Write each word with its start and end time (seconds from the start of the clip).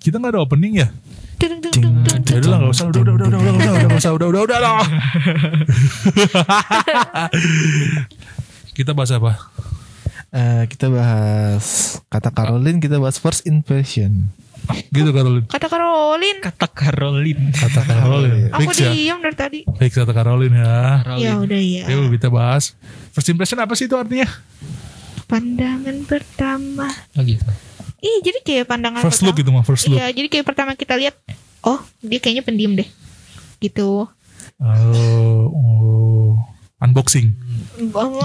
kita 0.00 0.16
nggak 0.16 0.32
ada 0.34 0.40
opening 0.42 0.80
ya? 0.80 0.88
Ya 1.40 2.36
udah 2.36 2.48
lah 2.52 2.58
nggak 2.60 2.72
usah, 2.76 2.86
udah 2.92 3.00
udah 3.00 3.14
udah 3.16 3.28
udah 3.28 3.40
udah 3.40 3.52
udah 3.56 3.72
udah 3.88 3.96
usah, 3.96 4.12
udah 4.12 4.28
udah 4.28 4.42
udah 4.44 4.58
lah. 4.60 4.80
kita 8.76 8.92
bahas 8.92 9.12
apa? 9.12 9.32
Eh, 10.30 10.64
kita 10.68 10.92
bahas 10.92 11.96
kata 12.12 12.28
Caroline, 12.32 12.78
kita 12.78 13.00
bahas 13.00 13.16
first 13.16 13.48
impression. 13.48 14.28
Gitu 14.92 15.10
Caroline. 15.10 15.48
Kata 15.48 15.66
Caroline. 15.66 16.38
Kata 16.44 16.66
Caroline. 16.68 17.42
Kata 17.56 17.80
Caroline. 17.88 18.52
Aku 18.52 18.70
Fix 18.70 18.84
ya. 18.84 18.92
diam 18.92 19.18
dari 19.24 19.36
tadi. 19.36 19.60
Fix 19.80 19.96
kata 19.96 20.12
Caroline 20.12 20.54
ya. 20.54 21.02
Ya 21.16 21.32
udah 21.40 21.60
ya. 21.60 21.84
Yuk 21.88 22.12
kita 22.20 22.28
bahas. 22.28 22.76
First 23.16 23.32
impression 23.32 23.58
apa 23.58 23.72
sih 23.74 23.88
itu 23.88 23.96
artinya? 23.96 24.28
Pandangan 25.26 26.04
pertama. 26.04 26.86
Oh 27.16 27.24
gitu. 27.24 27.69
Ih, 28.00 28.16
jadi 28.24 28.38
kayak 28.40 28.64
pandangan 28.64 29.04
First 29.04 29.20
look 29.20 29.36
pertama. 29.36 29.40
gitu 29.44 29.50
mah, 29.52 29.64
first 29.64 29.84
look. 29.88 29.96
Iya, 30.00 30.08
jadi 30.12 30.28
kayak 30.32 30.46
pertama 30.48 30.72
kita 30.72 30.96
lihat, 30.96 31.14
oh 31.64 31.80
dia 32.00 32.18
kayaknya 32.18 32.44
pendiam 32.44 32.72
deh. 32.72 32.88
Gitu. 33.60 34.08
Oh, 34.60 35.44
oh. 35.52 36.32
unboxing. 36.80 37.36
Bahwa 37.92 38.24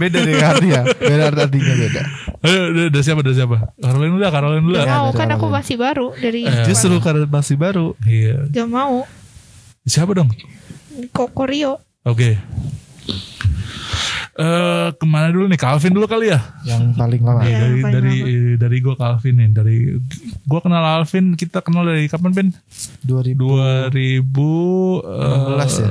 beda 0.00 0.18
deh 0.24 0.36
artinya, 0.40 0.80
beda 0.96 1.24
artinya 1.28 1.74
beda. 1.76 2.02
Ayo, 2.42 2.60
udah, 2.72 2.84
udah 2.88 3.02
siapa, 3.04 3.20
udah 3.20 3.34
siapa? 3.36 3.56
Caroline 3.76 4.12
dulu 4.16 4.22
lah, 4.24 4.32
Caroline 4.32 4.64
dulu 4.64 4.76
mau 4.80 5.08
kan 5.12 5.28
aku 5.36 5.46
masih 5.52 5.76
baru 5.76 6.16
dari 6.16 6.48
Eh. 6.48 6.64
Justru 6.64 6.96
karena 7.04 7.28
masih 7.28 7.56
baru. 7.60 7.92
Iya. 8.08 8.48
Gak 8.48 8.68
mau 8.68 9.04
Siapa 9.82 10.14
dong? 10.14 10.30
Kokorio 11.10 11.82
Oke. 12.02 12.34
Eh 14.32 14.88
ke 14.96 15.04
mana 15.04 15.28
dulu 15.28 15.44
nih? 15.44 15.60
Calvin 15.60 15.92
dulu 15.92 16.08
kali 16.08 16.32
ya? 16.32 16.40
Yang 16.64 16.96
paling 16.96 17.20
lama. 17.20 17.44
Iya, 17.44 17.58
dari 17.60 17.76
paling 17.84 17.92
dari 17.92 18.16
dari 18.56 18.76
gue 18.80 18.94
Calvin 18.96 19.34
nih. 19.36 19.48
Dari 19.52 19.76
gue 20.40 20.60
kenal 20.64 20.80
Alvin. 20.80 21.36
Kita 21.36 21.60
kenal 21.60 21.84
dari 21.84 22.08
kapan 22.08 22.32
Ben? 22.32 22.48
2017. 23.04 24.24
2017 24.24 25.84
ya? 25.84 25.88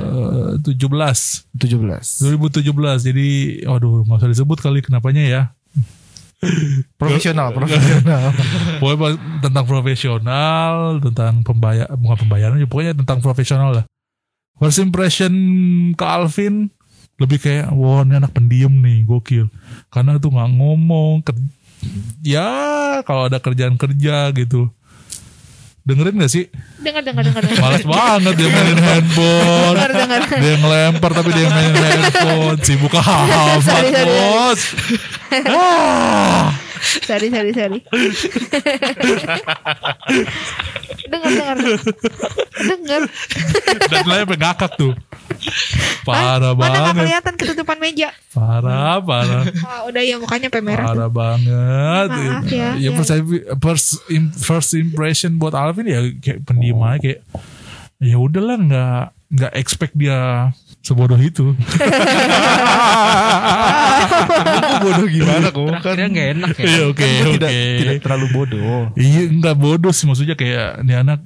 2017 2.26 3.06
jadi 3.06 3.28
waduh 3.70 4.02
nggak 4.06 4.18
usah 4.22 4.30
disebut 4.30 4.58
kali 4.58 4.82
kenapanya 4.82 5.22
ya 5.22 5.42
Profesional, 7.00 7.54
profesional. 7.54 8.34
pokoknya 8.82 9.14
tentang 9.38 9.64
profesional 9.64 10.98
tentang 10.98 11.46
pembayar 11.46 11.86
bukan 11.94 12.26
pembayaran 12.26 12.58
ya 12.58 12.66
pokoknya 12.66 12.98
tentang 12.98 13.22
profesional 13.22 13.70
lah 13.70 13.84
first 14.58 14.82
impression 14.82 15.30
ke 15.94 16.02
Alvin 16.04 16.66
lebih 17.22 17.38
kayak 17.38 17.70
wah 17.70 18.02
ini 18.02 18.18
anak 18.18 18.34
pendiam 18.34 18.74
nih 18.74 19.06
gokil. 19.06 19.46
Karena 19.88 20.18
tuh 20.18 20.34
nggak 20.34 20.50
ngomong 20.58 21.22
ker- 21.22 21.38
ya 22.22 22.46
kalau 23.06 23.30
ada 23.30 23.38
kerjaan 23.38 23.78
kerja 23.78 24.34
gitu. 24.34 24.66
Dengerin 25.82 26.14
gak 26.14 26.30
sih? 26.30 26.46
Dengar 26.78 27.02
dengar 27.02 27.26
dengar. 27.26 27.42
Males 27.58 27.82
banget 27.82 28.34
dia 28.38 28.48
mainin 28.54 28.78
handphone. 28.78 29.74
Dengar 29.74 29.90
dengar. 29.90 30.20
Dia 30.30 30.54
ngelempar 30.62 31.10
tapi 31.10 31.30
dia 31.34 31.46
mainin 31.50 31.74
handphone. 31.74 32.58
Sibuk 32.62 32.94
amat 33.02 33.66
bos. 34.06 34.60
Ah. 35.42 36.54
Sorry 36.82 37.30
sorry 37.30 37.52
sorry. 37.52 37.80
Dengar 41.04 41.30
dengar. 41.30 41.56
Dengar. 42.58 43.02
Dan 43.88 44.04
lain 44.04 44.26
ngakak 44.32 44.72
tuh. 44.74 44.92
Parah 46.02 46.52
Mana 46.54 46.68
gak 46.72 46.82
banget. 46.90 46.94
kelihatan 47.04 47.34
ketutupan 47.36 47.78
meja? 47.78 48.08
Parah 48.32 48.98
parah. 48.98 49.42
Wah, 49.62 49.80
Udah 49.86 50.02
ya 50.02 50.18
mukanya 50.18 50.50
sampai 50.50 50.62
merah 50.62 50.84
tuh. 50.84 50.94
Parah 50.98 51.10
banget. 51.10 52.06
Maaf 52.10 52.46
ya, 52.48 52.68
Ya 52.74 52.90
ya. 52.90 52.90
first, 52.96 53.12
first, 53.58 53.86
im- 54.08 54.34
first 54.34 54.70
impression 54.74 55.36
buat 55.36 55.54
Alvin 55.54 55.86
ya 55.86 56.00
Kayak 56.18 56.42
pendiam 56.44 56.82
aja 56.82 56.98
kayak 56.98 57.20
Ya 58.02 58.18
udahlah 58.18 58.58
nggak 58.58 59.04
nggak 59.32 59.52
expect 59.54 59.94
dia 59.94 60.50
sebodoh 60.82 61.16
itu 61.16 61.54
Aku 64.02 64.76
bodoh 64.82 65.06
gimana 65.06 65.48
kok? 65.48 65.66
Kan 65.80 65.96
nggak 66.10 66.28
enak 66.36 66.50
ya. 66.54 66.64
Iya 66.64 66.82
oke 66.90 66.98
kan 66.98 67.22
oke 67.22 67.34
tidak 67.38 67.50
tidak 67.52 67.94
terlalu 68.02 68.26
bodoh. 68.30 68.80
Iya 68.94 69.22
enggak 69.30 69.56
bodoh 69.56 69.92
sih 69.92 70.04
maksudnya 70.04 70.34
kayak 70.34 70.82
ini 70.82 70.92
anak 70.92 71.18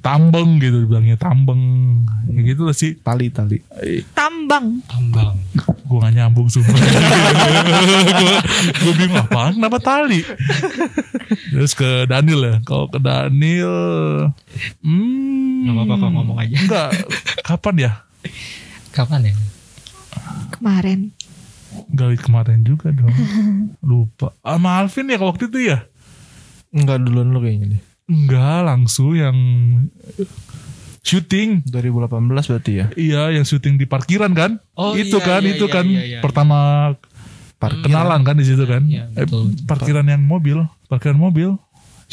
tambeng 0.00 0.58
gitu 0.58 0.84
bilangnya 0.84 1.14
tambeng 1.14 1.60
ya 2.26 2.40
gitu 2.42 2.66
lah 2.66 2.74
sih 2.74 2.96
Tali 2.96 3.30
tali. 3.30 3.62
Tambang 4.12 4.82
Tambang. 4.84 5.34
gue 5.84 5.98
gak 6.00 6.12
nyambung 6.12 6.48
sumpah 6.48 6.74
gue 6.74 8.34
gue 8.74 8.92
bingung 8.94 9.20
apaan 9.20 9.54
kenapa 9.54 9.78
tali 9.78 10.20
terus 11.48 11.72
ke 11.72 12.04
Daniel 12.04 12.40
ya 12.42 12.54
kalau 12.62 12.88
ke 12.88 12.98
Daniel 12.98 14.28
hmm, 14.82 15.64
Nggak 15.64 15.84
apa-apa 15.86 16.06
ngomong 16.10 16.36
aja. 16.36 16.56
enggak 16.58 16.90
kapan 17.40 17.74
ya 17.80 17.92
Kapan 18.94 19.26
ya? 19.26 19.34
Kemarin 20.52 21.10
Gali 21.90 22.14
kemarin 22.14 22.62
juga 22.62 22.94
dong 22.94 23.10
lupa 23.90 24.30
sama 24.38 24.78
Alvin 24.78 25.10
ya 25.10 25.18
waktu 25.18 25.50
itu 25.50 25.58
ya 25.66 25.82
Enggak 26.70 27.02
duluan 27.02 27.30
lu 27.30 27.38
kayaknya 27.38 27.66
deh. 27.74 27.82
enggak 28.06 28.58
langsung 28.62 29.14
yang 29.14 29.34
syuting 31.00 31.62
2018 31.66 32.08
berarti 32.50 32.72
ya. 32.74 32.86
Iya, 32.94 33.22
yang 33.32 33.44
syuting 33.44 33.76
di 33.76 33.84
parkiran 33.84 34.32
kan? 34.32 34.56
Oh, 34.72 34.94
itu 34.94 35.14
iya, 35.14 35.24
kan, 35.24 35.40
iya, 35.40 35.52
itu 35.52 35.66
iya, 35.66 35.72
kan 35.72 35.86
iya, 35.86 36.02
iya. 36.02 36.18
pertama 36.18 36.58
Parkiran. 37.56 37.84
kenalan 37.84 38.20
kan 38.22 38.36
di 38.36 38.44
situ 38.44 38.64
kan? 38.64 38.82
Iya, 38.84 39.06
Eh, 39.12 39.22
betul. 39.22 39.52
parkiran 39.64 40.04
yang 40.04 40.20
mobil, 40.20 40.64
parkiran 40.86 41.14
mobil, 41.14 41.54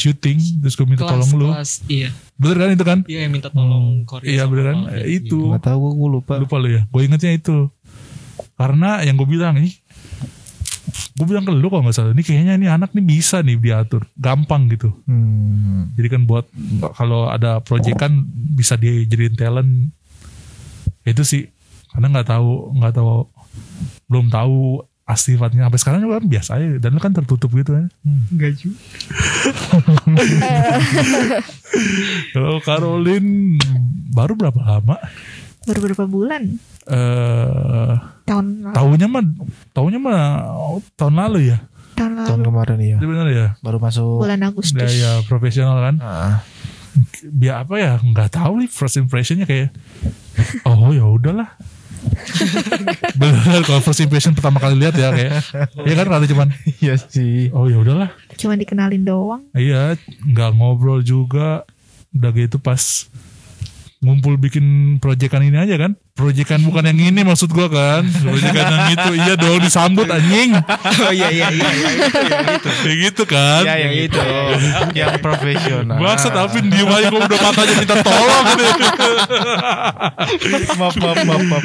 syuting, 0.02 0.40
terus 0.66 0.74
gue 0.74 0.88
minta 0.90 1.06
tolong 1.06 1.32
lu. 1.38 1.48
kelas, 1.54 1.86
iya. 1.86 2.10
Bener 2.42 2.58
kan 2.58 2.70
itu 2.74 2.86
kan? 2.86 3.00
Iya 3.06 3.20
yang 3.30 3.34
minta 3.38 3.54
tolong 3.54 4.02
Korea 4.10 4.26
Iya 4.26 4.44
bener 4.50 4.66
kan? 4.74 4.78
Eh, 4.98 5.22
itu. 5.22 5.38
Enggak 5.54 5.70
tahu 5.70 5.94
gue 5.94 6.10
lupa. 6.18 6.34
Lupa 6.42 6.56
lu 6.58 6.74
ya. 6.74 6.82
Gue 6.90 7.06
ingetnya 7.06 7.32
itu. 7.38 7.70
Karena 8.58 9.06
yang 9.06 9.14
gue 9.18 9.30
bilang 9.30 9.62
ih, 9.62 9.74
gue 11.14 11.26
bilang 11.30 11.46
ke 11.46 11.54
lu 11.54 11.70
kalau 11.70 11.86
nggak 11.86 11.94
salah, 11.94 12.14
ini 12.18 12.26
kayaknya 12.26 12.54
ini 12.58 12.68
anak 12.70 12.98
nih 12.98 13.06
bisa 13.06 13.46
nih 13.46 13.58
diatur, 13.62 14.10
gampang 14.18 14.66
gitu. 14.74 14.90
Hmm. 15.06 15.94
Jadi 15.94 16.08
kan 16.10 16.22
buat 16.26 16.50
kalau 16.98 17.30
ada 17.30 17.62
project 17.62 18.02
kan 18.02 18.26
bisa 18.58 18.74
dia 18.78 19.06
jadiin 19.06 19.38
talent. 19.38 19.94
Itu 21.06 21.22
sih 21.22 21.46
karena 21.94 22.08
nggak 22.18 22.30
tahu 22.30 22.78
nggak 22.80 22.94
tahu 22.96 23.28
belum 24.08 24.28
tahu 24.32 24.86
asli 25.04 25.36
sifatnya 25.36 25.66
sampai 25.68 25.80
sekarang 25.82 26.00
juga 26.06 26.22
kan 26.22 26.28
biasa 26.30 26.50
aja 26.56 26.68
dan 26.80 26.90
lu 26.94 27.02
kan 27.02 27.12
tertutup 27.12 27.50
gitu 27.52 27.72
kan. 27.74 27.90
Enggak 28.32 28.52
juga. 28.56 28.78
Kalau 32.34 32.60
Caroline 32.62 33.58
baru 34.12 34.34
berapa 34.36 34.60
lama? 34.60 34.98
Baru 35.62 35.80
berapa 35.86 36.06
bulan 36.10 36.58
Eh 36.90 37.94
Tahun 38.26 38.46
lalu 38.66 38.74
tahunya 38.74 39.08
mah 39.08 39.24
tahunya 39.76 40.00
mah 40.02 40.20
tahun 40.96 41.16
lalu 41.20 41.40
ya. 41.54 41.58
Tahun 41.94 42.12
lalu 42.18 42.28
Tahun 42.32 42.42
kemarin 42.42 42.78
iya. 42.80 42.98
Itu 42.98 43.08
benar 43.10 43.28
ya. 43.30 43.48
Baru 43.60 43.78
masuk. 43.78 44.24
Bulan 44.24 44.40
Ya, 44.40 44.48
Agustus 44.50 44.92
ya 44.96 45.12
profesional 45.28 45.78
kan. 45.84 45.96
Ah, 46.00 46.34
Biar 47.28 47.64
apa 47.64 47.76
ya? 47.78 47.94
nggak 48.00 48.36
tahu 48.36 48.64
nih 48.64 48.70
first 48.72 48.98
impressionnya 48.98 49.46
kayak 49.46 49.70
oh 50.66 50.92
ya 50.92 51.06
udahlah. 51.06 51.50
Bener 53.22 53.62
kalau 53.66 53.82
first 53.84 54.02
impression 54.02 54.34
pertama 54.34 54.58
kali 54.58 54.78
lihat 54.82 54.96
ya 54.98 55.14
kayak 55.14 55.32
ya 55.86 55.94
kan 55.94 56.06
ada 56.10 56.28
cuman? 56.28 56.50
Iya 56.84 56.96
sih. 56.98 57.54
oh 57.54 57.70
ya 57.70 57.78
udahlah. 57.82 58.10
Cuma 58.38 58.58
dikenalin 58.58 59.06
doang. 59.06 59.42
Iya 59.54 59.96
nggak 60.26 60.50
ngobrol 60.58 61.06
juga. 61.06 61.64
Udah 62.12 62.32
gitu 62.36 62.60
pas 62.60 63.08
ngumpul 64.02 64.36
bikin 64.36 64.98
proyekan 64.98 65.46
ini 65.46 65.62
aja 65.62 65.78
kan 65.78 65.94
proyekan 66.12 66.60
bukan 66.62 66.84
yang 66.86 67.00
ini 67.10 67.22
maksud 67.22 67.50
gua 67.50 67.66
kan 67.66 68.04
proyekan 68.04 68.68
yang 68.70 68.88
itu 68.92 69.10
iya 69.18 69.34
dong 69.34 69.58
disambut 69.58 70.06
anjing 70.06 70.52
Oh 71.02 71.10
iya 71.10 71.28
iya 71.30 71.48
iya. 71.50 71.70
iya, 71.72 71.90
itu, 71.98 72.20
yang 72.20 72.46
itu. 72.52 72.70
kayak 72.78 72.98
gitu 73.02 73.24
kan 73.26 73.62
Ya 73.64 73.76
yang 73.80 73.94
itu. 73.98 74.20
yang 74.94 75.12
profesional. 75.20 75.98
Maksud 75.98 76.32
Alvin 76.32 76.68
diem 76.68 76.86
aja 76.86 77.08
gua 77.08 77.22
udah 77.24 77.40
matanya 77.42 77.74
minta 77.76 77.96
tolong 78.02 78.44
gitu. 78.52 78.66
maaf 80.78 80.96
maaf 80.96 81.18
maaf 81.24 81.44
maaf. 81.44 81.64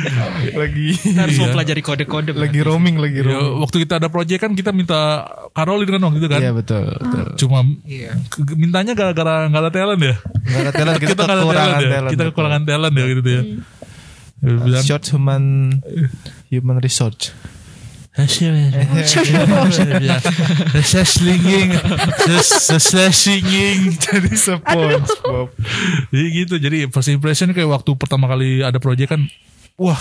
Lagi 0.52 0.88
Kita 0.96 1.20
harus 1.20 1.34
Iya. 1.34 1.42
mempelajari 1.44 1.82
kode-kode. 1.82 2.30
lagi 2.32 2.60
roaming 2.60 2.96
lagi 2.96 3.18
Ya, 3.18 3.24
roaming. 3.28 3.60
waktu 3.60 3.76
kita 3.82 3.94
ada 3.98 4.08
proyek 4.08 4.38
kan 4.38 4.52
kita 4.52 4.70
minta 4.70 5.26
Caroline 5.52 5.90
kan 5.90 6.00
waktu 6.02 6.18
itu 6.18 6.28
kan 6.28 6.40
Iya 6.40 6.52
betul. 6.52 6.84
betul. 6.88 7.26
cuma 7.36 7.58
Iya. 7.82 8.12
mintanya 8.54 8.92
gara-gara 8.92 9.46
nggak 9.46 9.60
ada 9.60 9.70
talent 9.70 10.00
ya 10.00 10.14
Nggak 10.16 10.60
ada 10.60 10.72
talent 10.72 10.96
kita, 11.02 11.12
kekurangan 11.14 11.44
talent 11.50 11.82
ya 11.82 11.90
talent. 11.92 12.12
kita 12.12 12.22
kekurangan 12.24 12.62
talent 12.64 12.94
ya 12.94 13.04
gitu 13.06 13.20
ya 13.24 13.42
bilang 13.42 13.74
Short 14.86 15.04
human 15.10 15.44
human 16.48 16.78
research. 16.78 17.34
slinging 23.12 23.92
Jadi 24.00 24.32
SpongeBob. 24.32 25.52
jadi 26.08 26.26
gitu 26.32 26.54
jadi 26.56 26.88
first 26.88 27.12
impression 27.12 27.52
kayak 27.52 27.68
waktu 27.68 27.92
pertama 28.00 28.24
kali 28.24 28.64
ada 28.64 28.80
proyek 28.80 29.12
kan 29.12 29.20
wah 29.76 30.00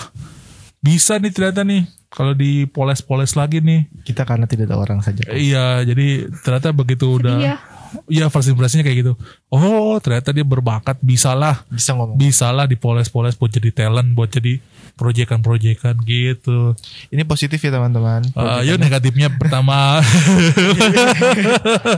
bisa 0.79 1.19
nih 1.19 1.33
ternyata 1.35 1.67
nih 1.67 1.83
kalau 2.15 2.31
dipoles-poles 2.31 3.35
lagi 3.35 3.59
nih. 3.59 3.91
Kita 4.07 4.23
karena 4.23 4.47
tidak 4.47 4.71
ada 4.71 4.79
orang 4.79 5.03
saja. 5.03 5.27
Iya, 5.35 5.83
jadi 5.83 6.31
ternyata 6.47 6.71
begitu 6.71 7.19
udah 7.19 7.59
Iya. 8.05 8.25
Iya 8.27 8.33
first 8.33 8.49
impressionnya 8.49 8.83
kayak 8.83 8.99
gitu. 9.01 9.13
Oh 9.47 9.97
ternyata 9.99 10.31
dia 10.31 10.43
berbakat, 10.43 10.99
bisalah, 10.99 11.63
Bisa 11.69 11.95
ngomong. 11.95 12.15
bisalah 12.15 12.65
dipoles-poles 12.65 13.35
buat 13.35 13.51
jadi 13.51 13.71
talent, 13.71 14.11
buat 14.13 14.29
jadi 14.29 14.59
proyekan-proyekan 14.95 15.99
gitu. 16.07 16.71
Ini 17.11 17.27
positif 17.27 17.59
ya 17.59 17.67
teman-teman. 17.67 18.23
Eh, 18.31 18.61
yuk 18.71 18.79
negatifnya 18.79 19.27
pertama 19.27 19.99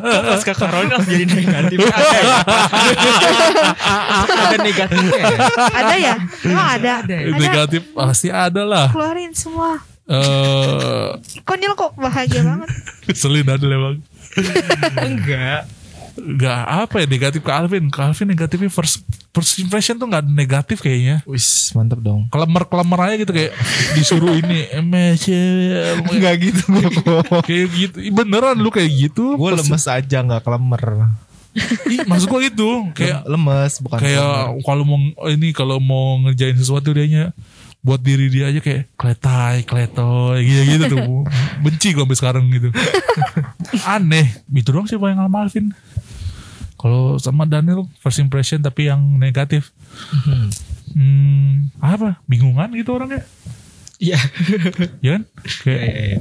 Pas 0.01 0.41
ke 0.41 0.53
Corona 0.53 0.97
jadi 1.05 1.25
negatif. 1.29 1.77
Ada 1.85 2.17
ya? 2.17 2.35
Ada 4.25 4.57
negatifnya 4.57 5.17
ya? 5.17 5.37
Ada 5.69 5.95
ya? 5.95 6.15
Emang 6.43 6.67
ada? 6.73 6.91
Ada. 7.05 7.15
negatif 7.37 7.81
pasti 7.93 8.27
ada 8.33 8.61
lah. 8.65 8.87
Keluarin 8.89 9.31
semua. 9.37 9.77
Eh 10.07 11.09
Konyol 11.43 11.73
kok 11.75 11.93
bahagia 11.95 12.41
banget. 12.41 12.69
keselin 13.07 13.45
ada 13.45 13.65
emang. 13.67 14.01
Enggak. 14.97 15.61
Gak 16.17 16.61
apa 16.65 16.95
ya 17.03 17.05
negatif 17.05 17.41
ke 17.45 17.51
Alvin. 17.53 17.87
Ke 17.93 18.09
Alvin 18.09 18.27
negatifnya 18.27 18.69
first 18.73 19.05
first 19.31 19.61
impression 19.61 20.01
tuh 20.01 20.09
gak 20.09 20.25
negatif 20.25 20.81
kayaknya. 20.81 21.21
Wis, 21.29 21.71
mantap 21.77 22.01
dong. 22.01 22.27
Kelemer-kelemer 22.33 22.99
aja 23.05 23.15
gitu 23.21 23.31
kayak 23.31 23.53
disuruh 23.93 24.33
ini. 24.33 24.67
MSC. 24.73 25.27
Enggak 26.09 26.35
gitu 26.41 26.63
kayak 27.45 27.67
gitu. 27.71 27.97
Beneran 28.11 28.57
lu 28.57 28.73
kayak 28.73 28.89
gitu. 28.89 29.37
Gue 29.37 29.53
lemes 29.53 29.85
aja 29.85 30.17
nggak 30.25 30.41
kelemer. 30.41 31.13
Ih, 31.89 32.05
maksud 32.05 32.29
gua 32.29 32.41
gitu. 32.45 32.85
Kayak 32.93 33.25
lemes 33.25 33.81
bukan 33.81 33.97
kelemer. 33.97 34.13
kayak 34.13 34.61
kalau 34.61 34.83
mau 34.85 34.99
ini 35.29 35.49
kalau 35.53 35.77
mau 35.81 36.21
ngerjain 36.21 36.57
sesuatu 36.57 36.93
dianya 36.93 37.33
buat 37.87 38.01
diri 38.03 38.27
dia 38.27 38.51
aja 38.51 38.59
kayak 38.59 38.91
kletai 38.99 39.63
kletoy 39.63 40.43
gitu 40.43 40.63
gitu 40.75 40.83
tuh 40.91 41.23
benci 41.63 41.95
gue 41.95 42.03
sampai 42.03 42.17
sekarang 42.19 42.43
gitu 42.51 42.69
aneh 43.95 44.27
itu 44.51 44.69
doang 44.75 44.89
sih 44.89 44.99
yang 44.99 45.23
sama 45.23 45.47
Alvin 45.47 45.71
kalau 46.77 47.17
sama 47.17 47.43
Daniel 47.43 47.89
first 47.97 48.17
impression 48.17 48.59
tapi 48.59 48.85
yang 48.85 49.01
negatif 49.17 49.73
hmm, 50.89 51.73
apa 51.77 52.21
bingungan 52.23 52.71
gitu 52.71 52.93
orangnya 52.93 53.25
Iya. 53.97 54.21
ya 55.05 55.09
kan 55.11 55.23
Iya, 55.25 55.63
kayak 55.65 55.81
iya, 55.81 56.05
iya. 56.07 56.19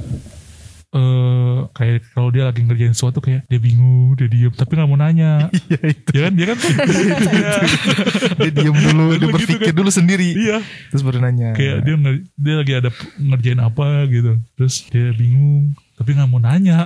eh 0.87 1.57
kayak 1.69 2.09
kalau 2.09 2.31
dia 2.31 2.41
lagi 2.41 2.63
ngerjain 2.63 2.89
sesuatu 2.89 3.19
kayak 3.19 3.45
dia 3.45 3.59
bingung 3.59 4.15
dia 4.15 4.25
diem 4.25 4.49
tapi 4.49 4.73
nggak 4.73 4.87
mau 4.87 4.97
nanya 4.97 5.45
Iya 5.69 5.81
itu. 5.85 6.09
ya 6.09 6.21
kan 6.25 6.33
dia 6.33 6.45
kan 6.47 6.57
Dia 8.41 8.51
diem 8.51 8.73
dulu, 8.73 9.05
dia 9.11 9.19
Gitu 9.19 9.27
berpikir 9.29 9.69
kan. 9.69 9.77
dulu 9.77 9.89
sendiri. 9.91 10.29
iya 10.33 10.57
Terus 10.89 11.01
baru 11.01 11.21
nanya. 11.21 11.53
kayak 11.53 11.85
dia 11.85 11.95
dia 12.33 12.55
lagi 12.55 12.73
ada 12.73 12.89
ngerjain 13.15 13.61
apa 13.61 13.85
gitu 14.09 14.33
terus 14.55 14.89
dia 14.89 15.13
bingung 15.13 15.77
tapi 15.97 16.13
nggak 16.13 16.29
mau 16.29 16.37
nanya. 16.37 16.85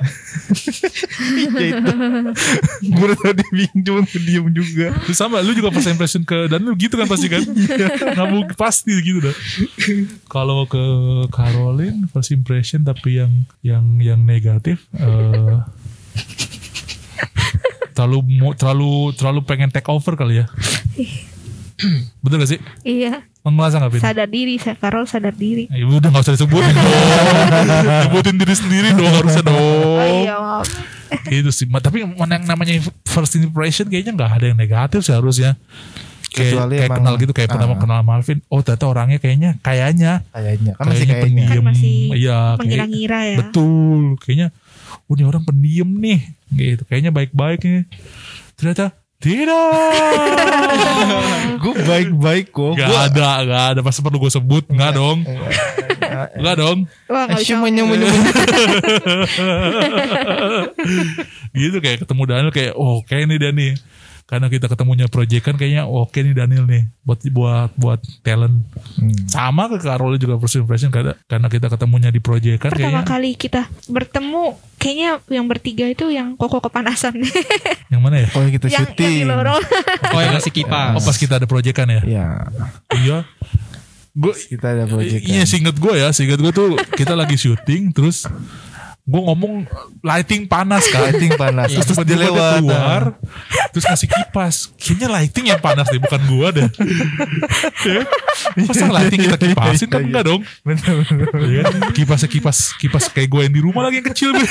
Iya 1.35 1.59
itu. 1.75 1.93
Gue 2.95 3.11
tadi 3.19 3.43
bingung 3.51 3.83
cuma 3.83 4.01
diem 4.07 4.47
juga. 4.55 4.95
terus 5.03 5.19
sama 5.19 5.43
lu 5.43 5.51
juga 5.51 5.67
first 5.75 5.91
impression 5.91 6.23
ke 6.23 6.47
dan 6.47 6.63
lu 6.63 6.71
gitu 6.79 6.95
kan 6.95 7.11
pasti 7.11 7.27
kan? 7.27 7.43
Nggak 8.15 8.27
mau 8.31 8.41
pasti 8.55 8.95
gitu 9.03 9.19
dah. 9.19 9.35
Kalau 10.31 10.63
ke 10.63 10.79
Caroline 11.27 12.07
first 12.07 12.31
impression 12.31 12.87
tapi 12.87 13.19
yang 13.19 13.43
yang 13.59 13.83
yang 13.99 14.19
negatif 14.23 14.87
eh 14.95 15.59
terlalu 17.91 18.23
mau 18.39 18.55
terlalu 18.55 19.11
terlalu 19.19 19.39
pengen 19.43 19.69
take 19.75 19.91
over 19.91 20.15
kali 20.15 20.39
ya. 20.39 20.47
Betul 22.23 22.39
gak 22.39 22.51
sih? 22.55 22.61
Iya. 22.87 23.27
Ngerasa 23.43 23.75
nggak 23.77 23.91
Pin? 23.91 24.01
Sadar 24.01 24.27
diri. 24.27 24.55
Karol 24.61 25.05
sadar 25.05 25.33
diri. 25.33 25.65
Ya 25.65 25.81
udah 25.83 26.09
gak 26.09 26.21
usah 26.21 26.33
disebutin 26.35 26.73
dong 26.73 26.93
Sebutin 28.05 28.35
diri 28.37 28.53
sendiri 28.53 28.87
dong 28.93 29.09
harusnya 29.09 29.41
dong 29.41 29.57
Oh 29.57 30.05
iya 30.05 30.35
maaf. 30.37 30.67
Itu 31.25 31.49
sih 31.49 31.65
Tapi 31.65 32.05
mana 32.07 32.37
yang 32.37 32.45
namanya 32.45 32.77
first 33.03 33.33
impression 33.35 33.89
Kayaknya 33.89 34.13
gak 34.13 34.31
ada 34.37 34.45
yang 34.47 34.57
negatif 34.57 35.01
sih 35.01 35.11
harusnya 35.11 35.57
Kayak, 36.29 36.47
Kecuali 36.47 36.75
kayak 36.77 36.87
emang- 36.87 36.97
kenal 37.01 37.13
gitu 37.17 37.33
Kayak 37.33 37.49
pertama 37.51 37.73
ah. 37.73 37.79
kenal 37.81 37.99
Malvin 38.01 38.39
Oh 38.47 38.61
ternyata 38.61 38.85
orangnya 38.87 39.17
kayaknya 39.17 39.51
Kayaknya 39.59 40.11
Kayaknya 40.29 40.71
kan 40.77 40.85
masih 40.85 41.01
Kayaknya 41.01 41.17
pendiam 41.19 41.49
Kan 41.51 41.65
masih 41.67 41.91
Iya 41.91 42.37
kayak- 42.37 42.59
mengira-ngira 42.61 43.19
ya. 43.25 43.37
Betul 43.41 44.01
Kayaknya 44.21 44.47
Oh 45.01 45.13
ini 45.13 45.23
orang 45.25 45.43
pendiam 45.43 45.89
nih 45.91 46.19
Gitu 46.47 46.83
Kayaknya 46.85 47.11
baik-baik 47.11 47.59
nih 47.59 47.83
Ternyata 48.55 48.93
Tidak. 49.21 49.69
Gue 51.61 51.73
baik-baik 51.77 52.49
kok. 52.49 52.73
Gak 52.73 52.89
Gua- 52.89 53.05
ada 53.05 53.29
Gak 53.45 53.63
ada. 53.71 53.79
Pasti 53.85 54.01
perlu 54.01 54.17
gue 54.17 54.31
sebut. 54.33 54.65
Gak 54.65 54.97
dong. 54.97 55.21
Gak 56.41 56.55
dong. 56.57 56.89
Wah. 57.05 57.29
Asyik 57.29 57.61
menyu-menyu. 57.61 58.09
gitu 61.53 61.77
kayak 61.79 62.01
ketemu 62.01 62.21
Daniel 62.25 62.51
kayak 62.51 62.73
oh 62.73 62.99
oke 62.99 63.13
nih. 63.13 63.37
Dani 63.37 63.67
karena 64.31 64.47
kita 64.47 64.65
ketemunya 64.65 65.05
proyekan 65.05 65.53
kayaknya 65.53 65.83
oke 65.83 66.15
nih 66.15 66.31
Daniel 66.31 66.63
nih 66.63 66.87
buat 67.03 67.19
buat 67.27 67.71
buat 67.75 67.99
talent 68.21 68.63
Hmm. 68.93 69.17
sama 69.25 69.65
ke 69.65 69.77
Carol 69.77 70.15
juga 70.15 70.37
first 70.37 70.55
impression 70.55 70.87
karena 70.87 71.17
karena 71.25 71.47
kita 71.47 71.67
ketemunya 71.67 72.07
di 72.07 72.17
proyekan 72.17 72.69
Pertama 72.69 73.01
kayaknya 73.01 73.03
kali 73.03 73.31
kita 73.33 73.61
bertemu, 73.87 74.43
kayaknya 74.77 75.09
yang 75.27 75.45
bertiga 75.45 75.85
itu 75.85 76.05
yang 76.07 76.33
koko 76.33 76.61
kepanasan. 76.61 77.17
yang 77.91 77.99
mana 77.99 78.21
ya 78.21 78.27
Oh 78.31 78.45
kita 78.45 78.67
yang, 78.67 78.85
yang 78.85 78.87
di 78.87 79.03
syuting. 79.03 79.27
lorong. 79.27 79.61
Oh 80.07 80.19
yang 80.19 80.33
ngasih 80.33 80.53
kipas. 80.53 80.95
oh 80.95 81.01
pas 81.01 81.17
kita 81.17 81.33
ada 81.35 81.45
proyekan 81.45 81.87
ya 81.89 82.01
Iya. 82.03 82.27
iya 82.95 83.17
gue 84.11 84.33
Kita 84.35 84.67
ada 84.69 84.83
project. 84.85 85.23
iya 85.23 85.43
singkat 85.45 85.75
gue 85.75 85.93
ya 85.97 86.11
singkat 86.11 86.37
gue 86.37 86.51
tuh 86.51 86.67
kita 86.93 87.11
lagi 87.11 87.35
syuting 87.35 87.91
terus 87.91 88.27
gue 89.01 89.17
ngomong 89.19 89.65
lighting 89.99 90.45
panas 90.45 90.85
kan 90.85 91.09
Lighting 91.09 91.33
panas. 91.35 91.69
terus, 91.69 91.83
Terus 91.83 91.97
pas 91.97 92.05
dia 92.05 92.17
lewat. 92.17 92.53
keluar 92.59 93.01
terus 93.69 93.83
ngasih 93.83 94.07
kipas 94.07 94.55
kayaknya 94.75 95.07
lighting 95.09 95.45
yang 95.47 95.57
panas 95.57 95.85
deh 95.85 95.97
bukan 95.97 96.21
gua 96.27 96.47
deh 96.49 96.67
Ya. 97.81 98.05
masa 98.59 98.85
lighting 98.87 99.19
kita 99.23 99.37
kipasin 99.39 99.87
kan 99.87 99.97
Iya, 99.97 99.97
iya. 99.97 100.07
enggak 100.07 100.23
dong 100.23 100.41
Bener-bener. 100.61 101.27
ya 101.49 101.61
kan? 101.63 101.81
kipasnya 101.91 102.29
kipas 102.29 102.57
kipas 102.75 103.03
kayak 103.07 103.27
gue 103.27 103.41
yang 103.41 103.53
di 103.53 103.61
rumah 103.61 103.81
lagi 103.83 103.97
yang 103.97 104.07
kecil. 104.07 104.29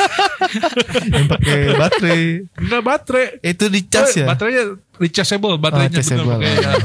Yang 1.10 1.26
pakai 1.28 1.58
baterai. 1.72 2.22
enggak 2.56 2.82
baterai 2.82 3.26
Itu 3.40 3.64
di 3.66 3.80
cas 3.84 4.10
ya. 4.12 4.26
baterainya 4.26 4.64
rechargeable 4.96 5.56
baterainya 5.56 6.00
Oh, 6.00 6.26
bener, 6.26 6.80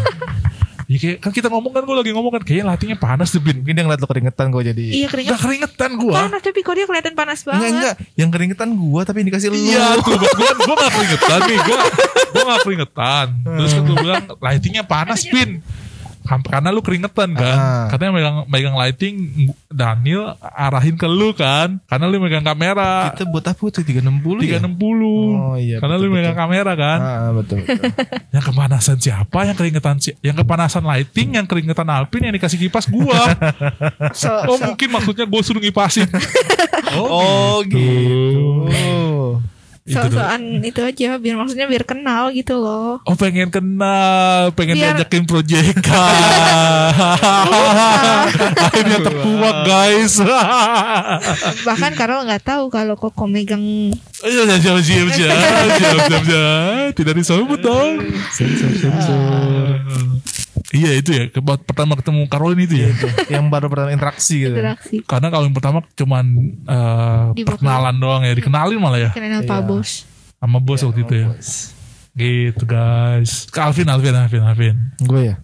ya, 0.86 0.98
kayak, 0.98 1.18
kan 1.20 1.32
kita 1.32 1.48
ngomong 1.50 1.72
kan 1.72 1.84
gue 1.84 1.96
lagi 1.96 2.12
ngomong 2.14 2.32
kan 2.34 2.42
kayaknya 2.46 2.66
lightingnya 2.70 3.00
panas 3.00 3.30
deh 3.34 3.42
Bin 3.42 3.62
Mungkin 3.62 3.74
dia 3.74 3.84
ngeliat 3.84 4.02
lo 4.02 4.08
keringetan 4.08 4.46
gue 4.54 4.62
jadi. 4.62 4.86
iya 4.86 5.08
keringet. 5.10 5.32
Gak 5.34 5.42
keringetan 5.42 5.92
gue 5.98 6.14
Panas 6.14 6.42
tapi 6.42 6.60
kok 6.62 6.74
dia 6.74 6.86
kelihatan 6.86 7.14
panas 7.14 7.40
banget. 7.42 7.60
Enggak 7.60 7.72
enggak, 7.74 7.96
yang 8.16 8.30
keringetan 8.30 8.70
gua 8.74 9.02
tapi 9.02 9.18
yang 9.24 9.28
dikasih 9.34 9.48
lu. 9.50 9.58
Iya 9.58 9.86
tuh 10.00 10.14
buat 10.16 10.34
gue 10.34 10.50
gue 10.56 10.76
gak 10.76 10.92
keringetan 10.94 11.40
nih 11.46 11.60
gue 11.60 11.78
gue 12.36 12.44
gak 12.44 12.62
keringetan 12.62 13.28
terus 13.42 13.72
kan 13.72 13.84
gue 13.84 13.98
bilang 13.98 14.24
lightingnya 14.38 14.84
panas 14.84 15.22
pin 15.24 15.50
Kam- 15.60 15.85
karena 16.26 16.70
lu 16.70 16.82
keringetan 16.82 17.32
kan 17.32 17.56
Ah. 17.56 17.86
katanya 17.88 18.12
megang 18.12 18.38
megang 18.46 18.76
lighting 18.76 19.16
Daniel 19.68 20.34
arahin 20.42 20.94
ke 20.94 21.06
lu 21.06 21.32
kan 21.32 21.78
karena 21.86 22.06
lu 22.06 22.18
megang 22.18 22.42
kamera 22.42 23.14
Kita 23.14 23.26
buat 23.26 23.46
apa 23.46 23.62
tuh 23.64 23.80
360 23.80 24.42
ya? 24.42 24.58
360 24.58 24.74
Oh, 25.38 25.56
iya, 25.56 25.78
karena 25.78 25.96
lu 25.96 26.08
betul, 26.08 26.16
megang 26.16 26.34
kamera 26.36 26.74
kan 26.74 27.00
Ah, 27.00 27.30
betul. 27.32 27.62
betul. 27.62 27.78
yang 28.34 28.44
kepanasan 28.44 28.98
siapa 28.98 29.40
yang 29.44 29.54
keringetan 29.54 29.96
si 29.98 30.18
yang 30.20 30.34
kepanasan 30.34 30.82
lighting 30.82 31.34
yang 31.34 31.46
keringetan 31.46 31.86
Alpin 31.86 32.22
yang 32.24 32.34
dikasih 32.34 32.58
kipas 32.58 32.88
gua 32.88 33.22
So, 34.16 34.32
oh 34.46 34.58
so. 34.58 34.66
mungkin 34.66 34.90
maksudnya 34.90 35.24
gue 35.24 35.42
suruh 35.42 35.60
ngipasin 35.60 36.10
oh 36.98 37.62
gitu. 37.62 38.66
Itu 38.66 39.40
So-soan 39.86 40.66
itu 40.66 40.82
aja 40.82 41.22
biar 41.22 41.38
maksudnya 41.38 41.70
biar 41.70 41.86
kenal 41.86 42.34
gitu 42.34 42.58
loh. 42.58 42.98
Oh 43.06 43.14
pengen 43.14 43.54
kenal, 43.54 44.50
pengen 44.58 44.82
Biar- 44.82 44.98
diajakin 44.98 45.30
proyekan. 45.30 46.18
Akhirnya 48.66 48.98
terkuak 49.06 49.58
guys. 49.70 50.18
Bahkan 51.70 51.94
Karol 51.94 52.26
nggak 52.26 52.42
tahu 52.50 52.74
kalau 52.74 52.98
Koko 52.98 53.30
megang 53.30 53.62
Iya, 54.26 54.42
iya, 54.50 54.58
siap, 54.58 54.82
siap, 54.82 55.08
siap, 55.14 55.38
siap, 55.78 56.00
siap, 56.10 56.24
siap. 56.34 56.90
Tidak 56.98 57.14
disebut 57.14 57.60
dong. 57.62 58.02
Sensor 58.34 58.74
sensor. 58.74 59.70
Iya 60.76 60.92
itu 60.94 61.10
ya, 61.10 61.24
ke- 61.28 61.40
pertama 61.40 61.96
ketemu 61.96 62.28
Caroline 62.28 62.64
itu 62.64 62.76
ya. 62.78 62.90
yang 63.32 63.48
baru 63.48 63.66
pertama 63.66 63.90
interaksi 63.90 64.44
gitu. 64.44 64.52
interaksi. 64.52 65.00
Karena 65.02 65.28
kalau 65.30 65.48
yang 65.48 65.56
pertama 65.56 65.80
cuman 65.90 66.26
Dibuka. 67.32 67.56
perkenalan 67.56 67.96
doang 67.96 68.22
ya, 68.22 68.34
dikenalin 68.34 68.76
malah 68.76 69.00
ya 69.00 69.10
Kenal 69.12 69.40
Iya. 69.40 69.48
Pak 69.48 69.62
Bos. 69.64 70.04
sama 70.36 70.60
bos 70.60 70.82
waktu 70.82 71.02
itu 71.02 71.16
ya. 71.16 71.28
Gitu 72.12 72.64
guys. 72.64 73.48
Ke 73.48 73.60
Alvin, 73.62 73.88
Alvin, 73.88 74.14
Alvin, 74.14 74.42
Alvin. 74.42 74.76
Gue 75.00 75.22
ya. 75.26 75.36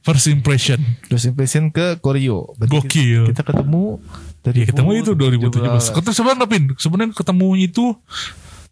First 0.00 0.28
impression. 0.28 0.80
Terus 1.06 1.24
impression 1.24 1.68
ke 1.68 1.96
Koryo. 1.96 2.54
Berarti 2.56 2.72
Gokil. 2.72 3.22
Kita, 3.26 3.42
kita 3.42 3.52
ketemu 3.52 4.00
dari 4.40 4.58
Iya 4.58 4.66
ketemu 4.68 4.90
itu 4.96 5.10
2017. 5.12 5.92
Ketemu 5.92 6.14
sebenarnya 6.14 6.46
Pin, 6.46 6.64
sebenarnya 6.74 7.12
ketemu 7.12 7.46
itu 7.58 7.84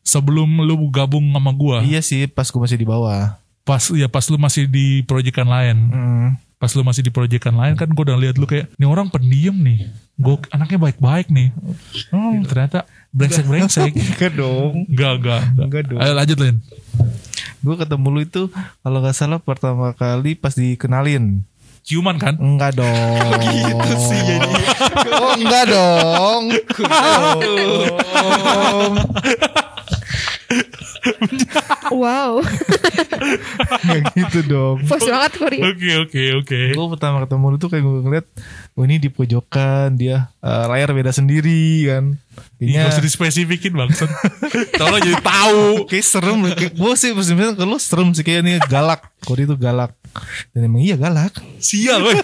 sebelum 0.00 0.48
lu 0.62 0.88
gabung 0.88 1.28
sama 1.28 1.52
gua. 1.52 1.82
Iya 1.82 2.00
sih, 2.00 2.24
pas 2.26 2.46
gue 2.46 2.56
masih 2.56 2.76
di 2.76 2.88
bawah. 2.88 3.36
Pas 3.68 3.84
ya 3.92 4.08
pas 4.08 4.24
lu 4.24 4.40
masih 4.40 4.64
di 4.64 5.04
proyekan 5.04 5.44
lain. 5.44 5.76
Hmm. 5.86 6.28
pas 6.58 6.72
lu 6.72 6.82
masih 6.82 7.04
di 7.04 7.12
proyekan 7.12 7.54
lain 7.54 7.76
kan 7.76 7.86
gue 7.86 8.02
udah 8.02 8.18
lihat 8.18 8.34
lu 8.34 8.42
kayak 8.42 8.66
nih 8.74 8.82
orang 8.84 9.06
pendiam 9.06 9.54
nih 9.54 9.86
gue 10.16 10.34
anaknya 10.50 10.78
baik-baik 10.80 11.30
nih 11.30 11.54
oh, 12.10 12.34
ternyata 12.42 12.82
brengsek-brengsek 13.12 13.94
Enggak 14.10 14.34
dong. 14.34 14.82
enggak 14.90 15.12
enggak 15.22 15.42
Enggak 15.54 15.82
dong. 15.86 15.98
ayo 16.02 16.12
lanjut 16.16 16.38
Lin 16.40 16.56
Gue 17.58 17.74
ketemu 17.76 18.06
lu 18.08 18.20
itu 18.22 18.42
kalau 18.80 18.98
nggak 18.98 19.14
salah 19.14 19.38
pertama 19.38 19.90
kali 19.92 20.34
pas 20.34 20.50
dikenalin. 20.52 21.46
ciuman 21.80 22.18
kan 22.18 22.34
Enggak 22.34 22.74
dong. 22.74 22.90
Gitu 23.62 23.94
sih 24.00 24.18
jadi. 24.18 24.50
Oh 25.14 25.38
enggak 25.38 25.64
dong. 25.68 26.42
Wow. 31.88 32.44
Enggak 33.84 34.02
gitu 34.12 34.38
dong. 34.44 34.76
Pos 34.84 35.02
banget 35.02 35.32
Korea. 35.40 35.62
oke 35.72 35.90
oke 36.04 36.22
oke 36.44 36.60
Gue 36.76 36.86
pertama 36.92 37.24
ketemu 37.24 37.44
lu 37.48 37.56
tuh 37.56 37.68
kayak 37.72 37.82
gue 37.84 38.00
ngeliat, 38.04 38.26
oh 38.76 38.82
ini 38.84 39.00
di 39.00 39.08
pojokan 39.08 39.96
dia 39.96 40.28
eh, 40.44 40.64
layar 40.68 40.92
beda 40.92 41.10
sendiri 41.10 41.88
kan. 41.88 42.04
Ini 42.58 42.70
Kayaknya 42.70 42.86
gak 42.86 42.94
usah 42.94 43.06
dispesifikin 43.06 43.72
bangsat 43.74 44.10
Tolong 44.80 45.02
jadi 45.02 45.18
tahu 45.18 45.90
kayak 45.90 46.06
serem 46.06 46.38
kayak 46.54 46.74
gue 46.74 46.92
sih 46.94 47.10
sebenarnya 47.10 47.54
kalau 47.58 47.76
serem 47.82 48.08
sih 48.14 48.22
kayak 48.22 48.40
ini 48.46 48.52
galak. 48.70 49.02
Kori 49.26 49.42
itu 49.46 49.58
galak. 49.58 49.90
Dan 50.54 50.70
emang 50.70 50.82
iya 50.82 50.94
galak. 50.94 51.34
Sial 51.58 51.98
weh 52.02 52.18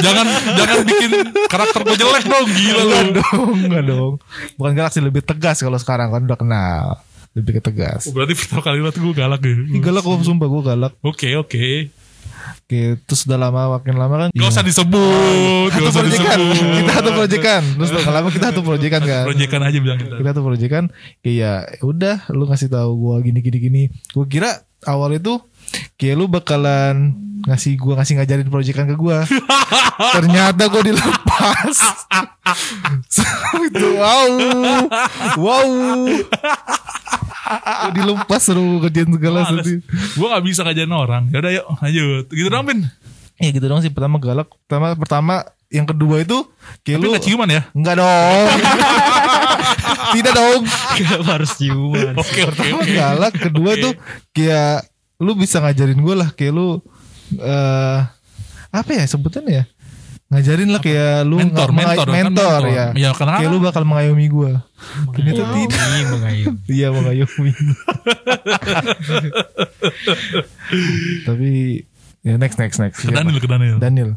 Jangan 0.00 0.26
jangan 0.56 0.78
bikin 0.88 1.10
karakter 1.48 1.80
gue 1.84 1.96
jelek 1.96 2.24
dong 2.24 2.48
Gila 2.48 2.82
lu 2.82 2.92
Enggak 2.92 3.08
dong, 3.20 3.52
enggak 3.68 3.84
dong. 3.84 4.12
Bukan 4.56 4.72
galak 4.72 4.92
sih 4.96 5.04
lebih 5.04 5.20
tegas 5.24 5.60
kalau 5.60 5.76
sekarang 5.76 6.08
kan 6.08 6.24
udah 6.24 6.38
kenal. 6.40 6.86
Lebih 7.30 7.58
ke 7.58 7.62
tegas. 7.62 8.10
Oh, 8.10 8.12
Berarti 8.14 8.34
pertama 8.34 8.62
kali 8.66 8.78
liat 8.82 8.96
gue 8.98 9.12
galak 9.14 9.40
ya 9.46 9.54
galak 9.78 10.02
gue 10.02 10.26
sumpah 10.26 10.48
gue 10.50 10.62
galak. 10.66 10.92
Oke 11.06 11.38
oke 11.38 11.90
Oke, 12.70 13.02
terus 13.02 13.26
udah 13.26 13.34
lama 13.34 13.78
makin 13.78 13.98
lama 13.98 14.14
kan. 14.14 14.28
Gak 14.30 14.46
usah 14.46 14.62
disebut 14.62 15.74
Gak 15.74 15.82
Satu 15.82 15.90
usah 15.90 16.02
proyekan. 16.06 16.38
disebut 16.38 16.74
Kita 16.78 16.92
satu 16.94 17.10
proyekan. 17.18 17.62
Terus 17.66 17.90
udah 17.90 18.12
lama 18.14 18.28
kita 18.30 18.46
satu 18.54 18.60
proyekan 18.62 19.02
kan. 19.02 19.24
Proyekan 19.26 19.60
aja 19.66 19.78
bilang 19.82 19.98
kita 19.98 20.14
Kita 20.14 20.28
satu 20.30 20.42
proyekan. 20.46 20.84
Kayak 21.18 21.34
ya 21.34 21.52
udah 21.82 22.16
lu 22.30 22.46
ngasih 22.46 22.70
tahu 22.70 22.90
gua 22.94 23.16
gini 23.26 23.42
gini 23.42 23.58
gini. 23.58 23.82
Gua 24.14 24.22
kira 24.30 24.62
awal 24.86 25.18
itu 25.18 25.42
kayak 25.98 26.14
lu 26.14 26.30
bakalan 26.30 27.10
ngasih 27.50 27.74
gua 27.74 27.98
ngasih 27.98 28.22
ngajarin 28.22 28.46
proyekan 28.46 28.86
ke 28.86 28.94
gua. 28.94 29.26
Ternyata 30.14 30.62
gua 30.70 30.82
dilepas. 30.86 31.76
itu 33.66 33.86
wow. 33.98 34.30
Wow. 35.42 35.66
Gua 37.80 37.90
dilepas 37.92 38.40
seru 38.42 38.78
kerjaan 38.84 39.10
segala 39.16 39.38
sedih. 39.50 39.82
Gue 40.14 40.26
gak 40.30 40.44
bisa 40.46 40.60
ngajarin 40.62 40.94
orang 40.94 41.22
Yaudah 41.34 41.50
yuk 41.50 41.66
lanjut 41.82 42.24
Gitu 42.30 42.48
dong 42.48 42.64
Pin 42.66 42.80
Ya 43.40 43.48
gitu 43.56 43.66
dong 43.72 43.80
sih 43.80 43.88
pertama 43.88 44.20
galak. 44.20 44.52
Pertama 44.68 44.92
pertama 44.94 45.34
yang 45.70 45.86
kedua 45.88 46.20
itu 46.20 46.44
kayak 46.84 46.98
Tapi 47.00 47.06
lu 47.08 47.14
gak 47.16 47.24
ciuman 47.24 47.48
ya 47.48 47.62
Enggak 47.72 47.96
dong. 47.98 48.46
Tidak 50.14 50.32
dong. 50.34 50.60
Kenapa 50.98 51.30
harus 51.38 51.50
ciuman? 51.56 52.14
Oke 52.18 52.40
oke 52.44 52.58
Pertama 52.58 52.82
oke 52.82 52.92
galak, 52.92 53.32
kedua 53.38 53.70
tuh 53.78 53.92
kayak 54.34 54.86
lu 55.20 55.32
bisa 55.36 55.60
ngajarin 55.60 56.00
gue 56.00 56.14
lah 56.16 56.28
kayak 56.32 56.52
lu 56.56 56.80
eh 57.38 57.98
apa 58.70 58.90
ya 58.94 59.04
sebutannya 59.06 59.52
ya? 59.62 59.64
Ngajarin 60.30 60.68
lah 60.68 60.78
kayak 60.78 61.26
lu 61.26 61.36
Mentor, 61.36 61.68
menga- 61.68 61.90
mentor, 61.90 62.06
kan 62.06 62.14
mentor, 62.16 62.60
mentor. 62.62 62.62
ya. 62.70 62.86
Ya, 62.94 63.10
karena 63.10 63.32
kayak 63.34 63.44
kan- 63.44 63.52
lu 63.52 63.58
bakal 63.60 63.82
mengayomi 63.82 64.26
gue. 64.26 64.52
Ternyata 65.10 65.42
Wow. 65.42 65.54
tidak. 65.56 65.80
Mengayun. 66.08 66.54
Iya 66.66 66.88
mengayomi. 66.88 67.52
Tapi 71.22 71.50
ya 72.20 72.34
next 72.36 72.56
next 72.56 72.78
next. 72.78 72.98
Ke 73.00 73.10
Daniel 73.10 73.36
ke 73.36 73.48
Daniel 73.48 73.76
Daniel. 73.76 74.10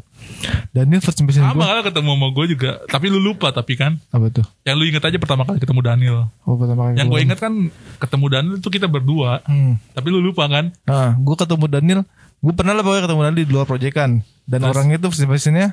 Daniel 0.70 1.00
first 1.00 1.18
impression 1.18 1.42
Sama 1.42 1.52
gue 1.52 1.68
kan 1.68 1.84
ketemu 1.84 2.10
sama 2.10 2.28
gue 2.30 2.44
juga 2.48 2.70
Tapi 2.86 3.06
lu 3.06 3.20
lupa 3.20 3.52
tapi 3.52 3.74
kan 3.74 4.00
apa 4.08 4.24
tuh? 4.30 4.46
Yang 4.62 4.76
lu 4.78 4.84
inget 4.86 5.04
aja 5.04 5.18
pertama 5.18 5.44
kali 5.44 5.58
ketemu 5.58 5.80
Daniel 5.82 6.18
Oh 6.42 6.56
pertama 6.56 6.80
kali 6.86 6.96
Yang 6.96 7.06
gue 7.06 7.20
inget 7.22 7.38
kan 7.38 7.52
ketemu 7.98 8.24
Daniel 8.30 8.56
itu 8.56 8.68
kita 8.70 8.86
berdua 8.86 9.44
Hmm. 9.44 9.76
Tapi 9.90 10.08
lu 10.08 10.22
lupa 10.22 10.46
kan 10.46 10.72
Nah, 10.82 11.12
gue 11.14 11.34
ketemu 11.34 11.64
Daniel. 11.66 12.00
Gue 12.38 12.52
pernah 12.52 12.72
lah 12.72 12.80
pokoknya 12.80 13.04
ketemu 13.04 13.20
Daniel 13.22 13.38
di 13.38 13.50
luar 13.50 13.66
proyekan. 13.66 14.10
Dan 14.44 14.58
Terus? 14.58 14.70
orangnya 14.70 14.96
tuh 14.98 15.08
first 15.08 15.20
impressionnya 15.22 15.66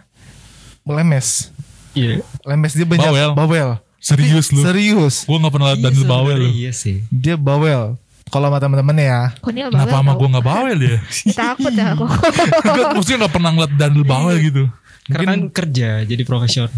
lemes. 0.86 1.52
Iya. 1.92 2.24
Lemes 2.48 2.72
dia 2.74 2.88
banyak 2.88 3.10
Bawel. 3.12 3.30
bawel. 3.36 3.70
Serius 4.02 4.50
lu 4.50 4.66
Serius. 4.66 5.30
Gue 5.30 5.38
gak 5.38 5.54
pernah 5.54 5.68
liat 5.72 5.78
Iya, 5.78 5.86
Daniel 5.94 6.06
bawel 6.10 6.38
lu 6.42 6.50
Iya 6.50 6.72
sih. 6.74 7.06
Dia 7.14 7.36
bawel. 7.38 8.00
Kalau 8.32 8.48
sama 8.48 8.58
teman-temannya 8.64 9.06
ya. 9.06 9.24
Konil 9.44 9.68
Kenapa 9.70 9.96
sama 10.02 10.12
gue 10.16 10.28
gak 10.32 10.46
bawel 10.48 10.78
ya 10.80 10.90
tau. 10.98 11.00
Takut 11.44 11.74
ya 11.76 11.86
aku. 11.94 12.06
Enggak, 12.66 12.88
Maksudnya 12.98 13.18
gak 13.28 13.34
pernah 13.36 13.50
ngeliat 13.54 13.74
Daniel 13.78 14.06
bawel 14.08 14.36
gitu 14.40 14.64
Karena 15.12 15.36
kan 15.36 15.42
kerja 15.52 15.90
jadi 16.08 16.24
profesional. 16.24 16.72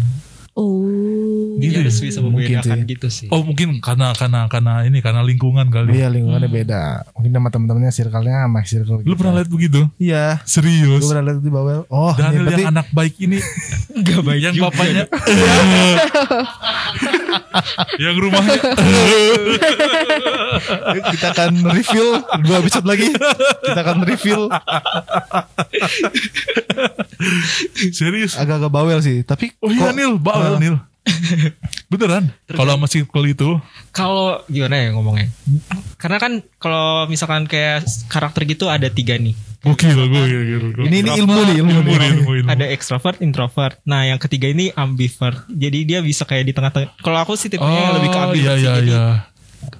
Oh. 0.58 1.13
Gitu 1.56 1.76
harus 1.76 1.94
ya? 1.94 2.02
bisa 2.04 2.18
Mungkin 2.18 2.34
membedakan 2.50 2.76
sih. 2.76 2.86
gitu 2.88 3.08
sih. 3.08 3.28
Oh 3.28 3.40
mungkin 3.40 3.78
karena 3.78 4.10
karena 4.12 4.40
karena 4.46 4.72
ini 4.82 4.98
karena 4.98 5.20
lingkungan 5.20 5.66
kali 5.66 5.94
Iya 5.94 6.08
lingkungannya 6.08 6.48
beda. 6.48 6.82
Mungkin 7.12 7.30
sama 7.32 7.48
teman-temannya 7.48 7.90
circle-nya 7.90 8.36
sama 8.42 8.60
circle 8.62 8.96
Lu 8.98 9.04
kita. 9.04 9.16
pernah 9.16 9.32
liat 9.36 9.48
begitu 9.48 9.80
Iya. 9.96 10.40
Serius 10.44 11.00
Gue 11.00 11.10
pernah 11.10 11.24
lihat 11.26 11.38
di 11.38 11.50
bawel. 11.50 11.80
Oh, 11.88 12.12
Daniel 12.12 12.32
ini 12.34 12.44
berarti 12.44 12.60
yang 12.60 12.72
anak 12.72 12.86
baik 12.90 13.14
ini 13.18 13.38
Enggak 13.96 14.20
baik 14.22 14.40
yang 14.40 14.54
juga. 14.54 14.64
bapaknya 14.68 15.04
yang 18.00 18.16
rumahnya 18.16 18.60
kita 21.06 21.26
akan 21.30 21.50
review 21.68 22.06
dua 22.40 22.56
episode 22.58 22.84
lagi. 22.84 23.08
Kita 23.10 23.80
akan 23.80 23.98
review 24.04 24.38
serius 27.90 28.34
agak-agak 28.34 28.70
bawel 28.70 28.98
sih. 29.00 29.22
Tapi 29.22 29.54
oh 29.58 29.70
iya 29.70 29.90
kok- 29.90 29.96
Nil 29.96 30.12
bawel 30.16 30.54
Ah. 30.54 30.60
Nil 30.60 30.76
beneran 31.92 32.32
kalau 32.48 32.80
sama 32.80 32.88
circle 32.88 33.26
itu 33.28 33.60
Kalau 33.94 34.40
gimana 34.50 34.74
ya 34.74 34.88
ngomongnya? 34.96 35.28
Karena 36.00 36.18
kan 36.18 36.42
kalau 36.58 37.06
misalkan 37.06 37.46
kayak 37.46 37.84
karakter 38.10 38.42
gitu 38.48 38.66
ada 38.72 38.90
tiga 38.90 39.14
nih. 39.14 39.36
gokil 39.62 39.94
gokil 39.94 40.42
gokil 40.64 40.84
Ini 40.90 40.96
ini 41.04 41.10
ilmu 41.24 41.40
nih, 41.46 41.56
ilmu, 41.62 41.70
ilmu 41.70 41.92
ilmu 41.94 42.30
ilmu 42.42 42.48
Ada 42.50 42.66
extrovert, 42.74 43.22
introvert. 43.22 43.78
Nah, 43.86 44.04
yang 44.04 44.18
ketiga 44.18 44.50
ini 44.50 44.74
ambivert. 44.74 45.46
Jadi 45.48 45.78
dia 45.86 46.00
bisa 46.02 46.26
kayak 46.26 46.44
di 46.48 46.52
tengah-tengah. 46.52 46.98
Kalau 47.00 47.18
aku 47.22 47.38
sih 47.38 47.48
tipenya 47.48 47.94
lebih 47.96 48.10
ke 48.10 48.18
oh 48.18 48.24
ambivert 48.28 48.44
iya 48.44 48.54
sih. 48.58 48.64
iya 48.64 48.72
Jadi 48.74 48.90
iya 48.90 49.04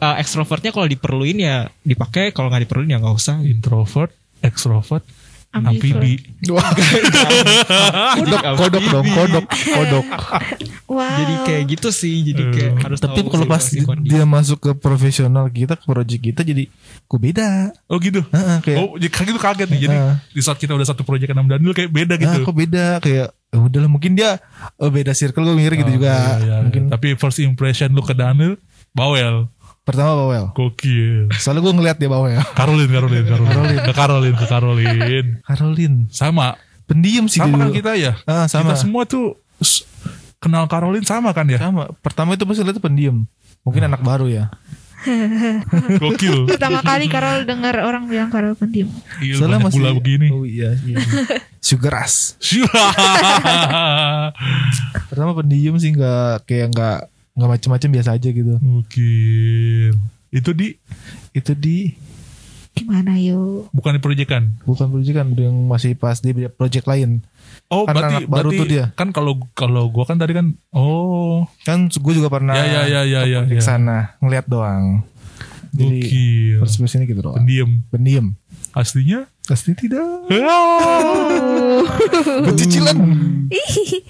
uh, 0.00 0.16
extrovertnya 0.20 0.70
kalau 0.72 0.86
diperluin 0.88 1.38
ya 1.42 1.68
dipakai, 1.82 2.32
kalau 2.32 2.48
nggak 2.48 2.64
diperluin 2.68 2.94
ya 2.94 2.98
nggak 3.02 3.16
usah. 3.16 3.40
introvert 3.44 4.12
extrovert. 4.40 5.04
Amfibi 5.54 6.18
kodok, 8.14 8.42
kodok 8.58 8.84
dong, 8.84 9.06
kodok, 9.08 9.44
kodok. 9.48 10.06
Wow. 10.84 11.00
Jadi 11.16 11.34
kayak 11.42 11.62
gitu 11.70 11.88
sih. 11.90 12.16
Jadi 12.24 12.42
kayak 12.50 12.62
Eh, 12.64 12.80
harus 12.80 12.98
Tapi 12.98 13.20
tahu 13.20 13.28
kalau 13.30 13.46
pas 13.46 13.64
dia 14.00 14.24
masuk 14.24 14.58
ke 14.58 14.70
profesional 14.74 15.46
kita, 15.46 15.76
ke 15.76 15.84
project 15.84 16.22
kita 16.22 16.40
jadi 16.42 16.64
kok 17.04 17.18
beda. 17.18 17.70
oh 17.86 17.98
gitu 17.98 18.24
Heeh, 18.26 18.56
kayak 18.60 18.78
oh 18.80 18.96
jadi 18.96 19.10
kaget 19.10 19.36
kaget 19.36 19.68
nih 19.68 19.80
jadi 19.84 19.96
di 20.26 20.40
saat 20.40 20.56
kita 20.56 20.72
udah 20.72 20.86
satu 20.86 21.02
proyek 21.02 21.28
sama 21.28 21.46
Daniel 21.46 21.70
kayak 21.70 21.90
beda 21.90 22.14
gitu 22.16 22.36
kok 22.42 22.56
beda 22.56 22.86
kayak 22.98 23.28
"Ya 23.30 23.58
udahlah 23.60 23.86
mungkin 23.86 24.16
dia 24.16 24.40
oh, 24.76 24.88
beda 24.88 25.12
circle 25.12 25.44
gue 25.44 25.54
mikir 25.54 25.78
gitu 25.78 25.86
Oh, 25.86 25.94
juga. 25.94 26.10
iya, 26.10 26.34
iya. 26.40 26.56
Mungkin 26.60 26.82
tapi 26.88 27.14
first 27.14 27.38
impression 27.38 27.92
lu 27.92 28.00
ke 28.00 28.12
Daniel 28.12 28.56
bawel 28.90 29.46
pertama 29.84 30.16
bawel. 30.16 30.48
gokil 30.50 31.28
Soalnya 31.34 31.60
gue 31.60 31.74
ngeliat 31.74 31.96
dia 31.96 32.08
bawel. 32.08 32.40
Caroline 32.52 32.88
Caroline 32.88 33.26
Caroline 33.26 33.80
ke 33.80 33.92
Caroline 33.92 34.34
ke 34.34 34.46
Caroline 34.46 35.28
Caroline 35.42 35.96
sama 36.08 36.56
pendiam 36.84 37.24
sih 37.24 37.36
sama 37.36 37.48
dia 37.48 37.54
kan 37.54 37.68
dulu. 37.68 37.74
kita 37.74 37.92
ya 37.94 38.12
Ah, 38.24 38.44
sama. 38.44 38.72
kita 38.72 38.76
semua 38.78 39.02
tuh 39.04 39.36
kenal 40.36 40.64
Caroline 40.66 41.04
sama 41.04 41.30
kan 41.30 41.44
ya 41.46 41.56
Sama. 41.56 41.88
Pertama 42.00 42.32
itu 42.32 42.44
pasti 42.44 42.60
lihat 42.60 42.76
pendiam. 42.78 43.24
Mungkin 43.60 43.84
anak 43.84 44.00
baru 44.00 44.24
ya. 44.26 44.48
gokil 46.00 46.48
Pertama 46.48 46.80
kali 46.80 47.08
Karol 47.08 47.44
dengar 47.44 47.76
orang 47.78 48.08
bilang 48.08 48.28
Karol 48.28 48.56
pendiam. 48.56 48.88
Iya, 49.20 49.36
Soalnya 49.36 49.60
banyak 49.60 49.68
masih 49.68 49.78
pula 49.78 49.90
begini 49.92 50.26
Oh 50.28 50.44
iya, 50.44 50.72
iya. 50.80 50.96
Sugar 51.60 51.92
rush. 51.94 52.36
Pertama 55.08 55.32
pendiam 55.34 55.76
sih 55.76 55.92
nggak 55.92 56.44
kayak 56.44 56.72
nggak 56.72 56.98
nggak 57.34 57.50
macem-macem 57.50 57.90
biasa 57.90 58.10
aja 58.14 58.28
gitu. 58.28 58.54
gokil 58.56 59.92
itu 60.30 60.50
di 60.52 60.68
Itu 61.32 61.52
di 61.52 61.94
Gimana 62.72 63.14
yo? 63.14 63.70
bukan 63.70 63.94
di 63.94 64.00
proyekan 64.00 64.58
bukan 64.62 64.90
project 64.90 65.14
kan 65.14 65.28
yang 65.34 65.54
masih 65.64 65.94
pas 65.94 66.18
di 66.18 66.30
project 66.48 66.86
lain. 66.86 67.22
oh 67.68 67.86
Kan 67.86 67.94
berarti 67.94 68.14
baru 68.24 68.50
berarti 68.50 68.58
tuh 68.58 68.66
dia. 68.66 68.84
kan 68.94 69.08
kalau 69.10 69.38
kalau 69.54 69.86
gua 69.88 70.02
kan 70.04 70.18
tadi 70.18 70.34
kan 70.34 70.58
oh 70.70 71.46
Kan 71.62 71.86
gue 71.86 72.12
juga 72.12 72.26
pernah 72.26 72.50
ya 72.52 72.66
ya 72.66 72.82
ya 72.84 73.00
ya 73.06 73.20
ya, 73.24 73.40
ke 73.46 73.58
ya. 73.58 73.62
sana 73.62 74.18
ngeliat 74.18 74.46
doang. 74.46 75.06
Jadi 75.70 76.02
gokil 76.02 76.62
impression-nya 76.62 77.06
gitu 77.06 77.20
doang. 77.20 77.34
pendiam 77.36 77.70
Pendiam. 77.90 78.26
aslinya 78.72 79.26
Pasti 79.44 79.70
tidak. 79.74 80.02
Bercicilan. 82.44 82.96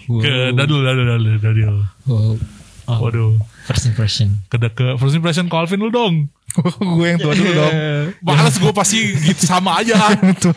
ke 0.08 0.32
Daniel 0.52 0.80
Daniel 0.82 1.38
Daniel 1.38 1.76
Wow. 2.04 2.36
Oh, 2.84 3.00
Waduh. 3.00 3.40
First 3.64 3.88
impression. 3.88 4.44
Ke, 4.52 4.60
ke 4.60 5.00
first 5.00 5.16
impression 5.16 5.48
ke 5.48 5.54
Alvin 5.56 5.80
lu 5.80 5.88
dong. 5.88 6.28
gue 6.96 7.06
yang 7.08 7.18
tua 7.18 7.32
dulu 7.32 7.50
dong. 7.50 7.72
Males 8.20 8.56
gue 8.60 8.72
pasti 8.76 8.98
gitu 9.16 9.42
sama 9.48 9.80
aja. 9.80 9.96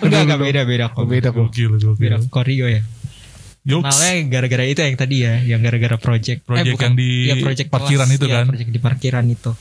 Enggak, 0.04 0.22
enggak 0.28 0.40
beda 0.44 0.62
beda 0.68 0.86
kok. 0.92 1.06
Beda 1.08 1.30
kok. 1.32 1.48
Gokil, 1.50 1.80
gokil. 1.80 1.96
Beda 1.96 2.18
Koryo 2.28 2.68
ya. 2.68 2.82
Yoks. 3.68 4.00
Kenalnya 4.00 4.14
gara-gara 4.32 4.64
itu 4.64 4.80
yang 4.80 4.96
tadi 4.96 5.16
ya, 5.28 5.34
yang 5.44 5.60
gara-gara 5.60 6.00
project. 6.00 6.48
Project 6.48 6.80
yang 6.80 6.96
di 6.96 7.36
project 7.44 7.68
parkiran 7.68 8.08
kelas. 8.08 8.16
itu 8.16 8.26
Iya, 8.28 8.36
kan? 8.40 8.46
project 8.48 8.70
di 8.72 8.80
parkiran 8.80 9.26
itu. 9.28 9.52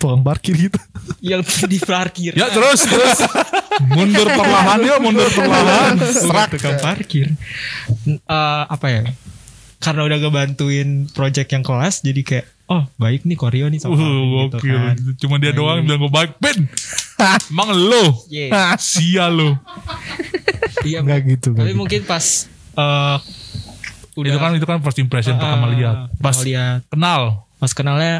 Tukang 0.00 0.20
parkir 0.24 0.54
gitu. 0.56 0.78
yang 1.20 1.40
di 1.72 1.78
parkir. 1.80 2.32
Ya 2.36 2.48
terus 2.48 2.84
terus 2.88 3.20
mundur 3.92 4.28
perlahan 4.32 4.80
ya 4.80 4.96
mundur 4.96 5.28
perlahan. 5.28 5.96
Serak 6.00 6.56
tukang 6.56 6.76
parkir. 6.80 7.36
Eh, 8.08 8.62
apa 8.64 8.86
ya? 8.88 9.02
Karena 9.84 10.02
udah 10.02 10.18
ngebantuin 10.18 10.88
project 11.12 11.48
yang 11.52 11.60
kelas 11.60 12.00
jadi 12.00 12.20
kayak 12.24 12.46
oh 12.64 12.88
baik 12.96 13.28
nih 13.28 13.36
Koryo 13.36 13.68
nih 13.68 13.76
sama 13.78 14.00
Uh, 14.00 14.48
gitu 14.48 14.58
kan. 14.64 14.96
Cuma 15.20 15.36
dia 15.36 15.52
Baik. 15.52 15.60
doang 15.60 15.76
yang 15.80 15.86
bilang 15.86 16.00
gue 16.08 16.12
baik. 16.12 16.30
Ben, 16.40 16.58
emang 17.52 17.68
lo 17.76 18.04
Yeah. 18.32 18.72
sia 18.80 19.28
lo. 19.28 19.60
Iya. 20.82 21.04
Enggak 21.04 21.20
gitu. 21.28 21.52
Tapi 21.52 21.72
gitu. 21.72 21.78
mungkin 21.78 22.00
pas 22.04 22.24
eh 22.74 23.18
udah 24.14 24.30
itu 24.30 24.38
kan 24.38 24.50
itu 24.56 24.66
kan 24.66 24.78
first 24.80 24.98
impression 24.98 25.36
pertama 25.36 25.68
ah, 25.68 25.72
lihat. 25.76 25.96
Pas 26.18 26.32
pertama 26.32 26.48
lihat 26.48 26.78
kenal. 26.88 27.22
pas 27.60 27.70
kenalnya 27.72 28.14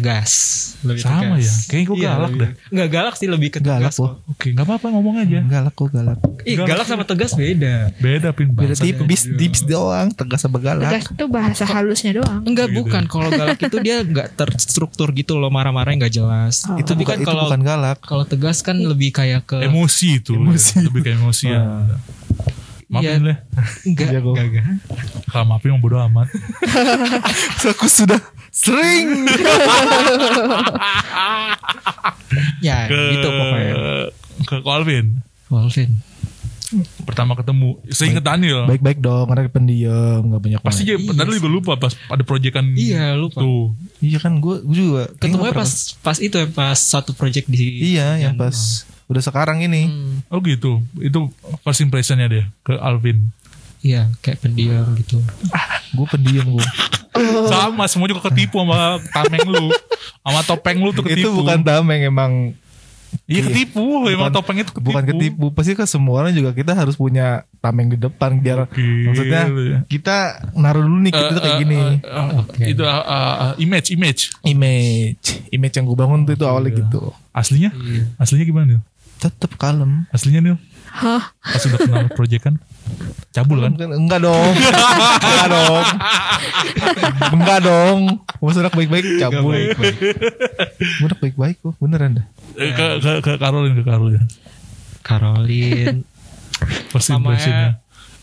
tegas 0.00 0.32
lebih 0.80 1.00
Sama 1.00 1.20
tegas. 1.36 1.44
ya? 1.44 1.52
Kayaknya 1.68 1.84
gua 1.84 1.94
Iya, 1.94 2.08
galak 2.08 2.20
lebih- 2.26 2.40
dah. 2.40 2.50
nggak 2.72 2.88
galak 2.90 3.14
sih 3.14 3.28
lebih 3.28 3.48
ke 3.48 3.58
Galak 3.60 3.78
tegas 3.84 3.94
kok. 3.94 4.02
kok. 4.02 4.14
Oke, 4.26 4.48
nggak 4.50 4.64
apa-apa 4.64 4.86
ngomong 4.88 5.16
aja. 5.18 5.38
Galak 5.42 5.74
kok 5.74 5.88
galak. 5.90 6.18
Ih, 6.42 6.56
galak 6.58 6.86
sama 6.86 7.04
tegas 7.04 7.30
beda 7.32 7.74
Beda 7.96 8.28
pin 8.30 8.48
Beda 8.48 8.72
tipis, 8.74 9.28
tips 9.28 9.60
doang. 9.62 10.08
Tegas 10.10 10.40
sama 10.40 10.56
galak. 10.56 10.88
Tegas 10.88 11.04
itu 11.06 11.24
bahasa 11.26 11.64
halusnya 11.64 12.12
doang. 12.16 12.40
Enggak 12.42 12.66
Gitu. 12.66 12.76
bukan 12.80 13.02
kalau 13.06 13.28
galak 13.30 13.60
itu 13.60 13.76
dia 13.78 14.00
nggak 14.00 14.28
terstruktur 14.34 15.12
gitu 15.12 15.36
loh 15.36 15.48
marah-marahnya 15.48 16.00
nggak 16.00 16.14
jelas. 16.14 16.64
Oh. 16.64 16.74
Itu 16.74 16.92
Tapi 16.92 17.00
bukan 17.00 17.12
kan 17.12 17.18
itu 17.18 17.28
kalau 17.28 17.44
bukan 17.44 17.60
galak. 17.60 17.98
kalau 18.00 18.24
tegas 18.24 18.58
kan 18.60 18.76
lebih 18.76 19.12
kayak 19.12 19.44
ke 19.44 19.60
Emosi 19.60 20.16
itu. 20.16 20.32
Emosi. 20.34 20.80
Lebih 20.80 21.00
kayak 21.02 21.18
emosi 21.18 21.44
ya. 21.46 21.60
Maafin 22.90 23.06
Iya. 23.06 23.18
deh. 23.22 23.38
enggak 23.86 24.06
Iya, 24.08 24.18
enggak 24.20 24.44
enggak. 24.44 24.64
Kalau 25.24 25.44
maafin 25.46 25.70
yang 25.70 25.78
bodo 25.78 25.96
amat. 26.02 26.26
Aku 27.70 27.86
sudah 27.86 28.18
sering. 28.50 29.24
Ya 32.60 32.86
Ke 32.86 32.98
gitu 33.12 33.28
pokoknya. 33.28 33.74
ke 34.40 34.54
Alvin. 34.64 35.06
Wolvin. 35.48 35.90
Pertama 37.02 37.34
ketemu. 37.34 37.82
Seinget 37.90 38.22
Daniel. 38.22 38.62
Baik-baik 38.64 39.02
dong, 39.02 39.26
karena 39.26 39.50
pendiam, 39.50 40.22
nggak 40.22 40.38
banyak 40.40 40.60
Pasti 40.62 40.86
aja, 40.86 40.94
Daniel 40.94 41.34
juga 41.36 41.50
lupa 41.50 41.72
pas 41.76 41.90
ada 42.06 42.22
proyekan 42.22 42.62
Iya 42.70 43.18
lupa. 43.18 43.42
tuh. 43.42 43.74
Iya 43.98 44.22
kan, 44.22 44.38
gue 44.38 44.62
juga. 44.64 45.10
Ketemunya 45.12 45.50
pas 45.50 45.66
pas 45.98 46.16
itu 46.16 46.30
ya 46.32 46.46
pas 46.46 46.78
satu 46.78 47.10
project 47.10 47.50
di 47.50 47.90
Iya, 47.90 48.22
yang 48.22 48.38
pas 48.38 48.86
udah 49.10 49.18
sekarang 49.20 49.58
ini. 49.60 49.82
Hmm, 49.84 50.22
Oh 50.28 50.38
gitu. 50.40 50.78
Itu 50.96 51.28
first 51.60 51.80
impressionnya 51.80 52.26
dia 52.26 52.44
ke 52.60 52.72
Alvin. 52.72 53.34
Iya 53.80 54.06
kayak 54.18 54.38
pendiam 54.40 54.86
gitu. 54.94 55.18
Gue 55.90 56.06
pendiam 56.06 56.46
gue. 56.48 56.66
Sama 57.50 57.84
semua 57.84 58.06
juga 58.06 58.22
ketipu 58.24 58.56
sama 58.56 59.02
tameng 59.10 59.44
lu. 59.44 59.66
Sama 60.20 60.40
topeng 60.40 60.78
lu 60.78 60.90
tuh 60.90 61.02
ketipu. 61.02 61.26
Itu 61.26 61.30
bukan 61.34 61.60
tameng 61.60 62.00
emang 62.02 62.32
Iya 63.26 63.42
ketipu. 63.42 64.06
Emang 64.06 64.30
Bukan- 64.30 64.34
topeng 64.36 64.56
itu 64.56 64.70
ketipu. 64.70 64.86
bukan 64.86 65.02
ketipu. 65.04 65.44
Pasti 65.50 65.74
kan 65.74 65.82
semua 65.84 66.22
orang 66.22 66.30
juga 66.30 66.52
kita 66.52 66.70
harus 66.72 66.94
punya 66.94 67.42
tameng 67.58 67.90
di 67.90 67.98
depan 67.98 68.38
biar 68.38 68.64
Gokil, 68.64 69.02
maksudnya 69.04 69.42
ya. 69.50 69.78
kita 69.84 70.16
naruh 70.54 70.80
dulu 70.80 70.98
nih 71.00 71.12
kita 71.12 71.26
Eh, 71.26 71.34
tuh 71.34 71.42
kayak 71.42 71.50
eh, 71.50 71.60
gini. 71.60 71.76
eh, 71.76 71.92
eh, 72.00 72.28
Oke. 72.38 72.62
Itu 72.68 72.82
eh, 72.84 73.02
eh, 73.02 73.52
image, 73.58 73.88
image. 73.90 74.22
image, 74.44 75.20
image 75.50 75.74
yang 75.74 75.84
gue 75.84 75.98
bangun 75.98 76.22
tuh 76.22 76.32
itu 76.32 76.44
awalnya 76.44 76.70
Iya. 76.70 76.78
gitu. 76.80 77.00
Aslinya? 77.30 77.70
Aslinya 78.16 78.44
gimana 78.44 78.64
nih? 78.68 78.80
Tetap 79.20 79.52
kalem. 79.60 80.08
Aslinya 80.10 80.40
nih? 80.40 80.56
Hah? 80.90 81.22
Pas 81.38 81.62
udah 81.68 81.78
kenal 81.78 82.08
proyekan? 82.16 82.56
Cabul 83.30 83.62
kan? 83.62 83.76
Enggak 83.76 84.24
dong. 84.24 84.52
Enggak 84.56 85.48
dong. 85.52 85.84
Enggak 87.30 87.58
dong. 87.62 87.98
Mas 88.40 88.56
anak 88.58 88.74
baik-baik 88.74 89.20
cabul. 89.20 89.54
Gua 89.54 91.06
anak 91.06 91.20
baik-baik 91.20 91.56
kok. 91.62 91.76
Beneran 91.78 92.18
dah. 92.18 92.26
Eh, 92.58 92.72
Ke, 92.74 92.98
ke, 92.98 93.12
ke 93.22 93.32
Caroline, 93.38 93.76
ke 93.78 93.84
Caroline. 93.86 94.26
Caroline. 95.04 96.02
First 96.90 97.12
Sama 97.12 97.36
impressionnya. 97.36 97.78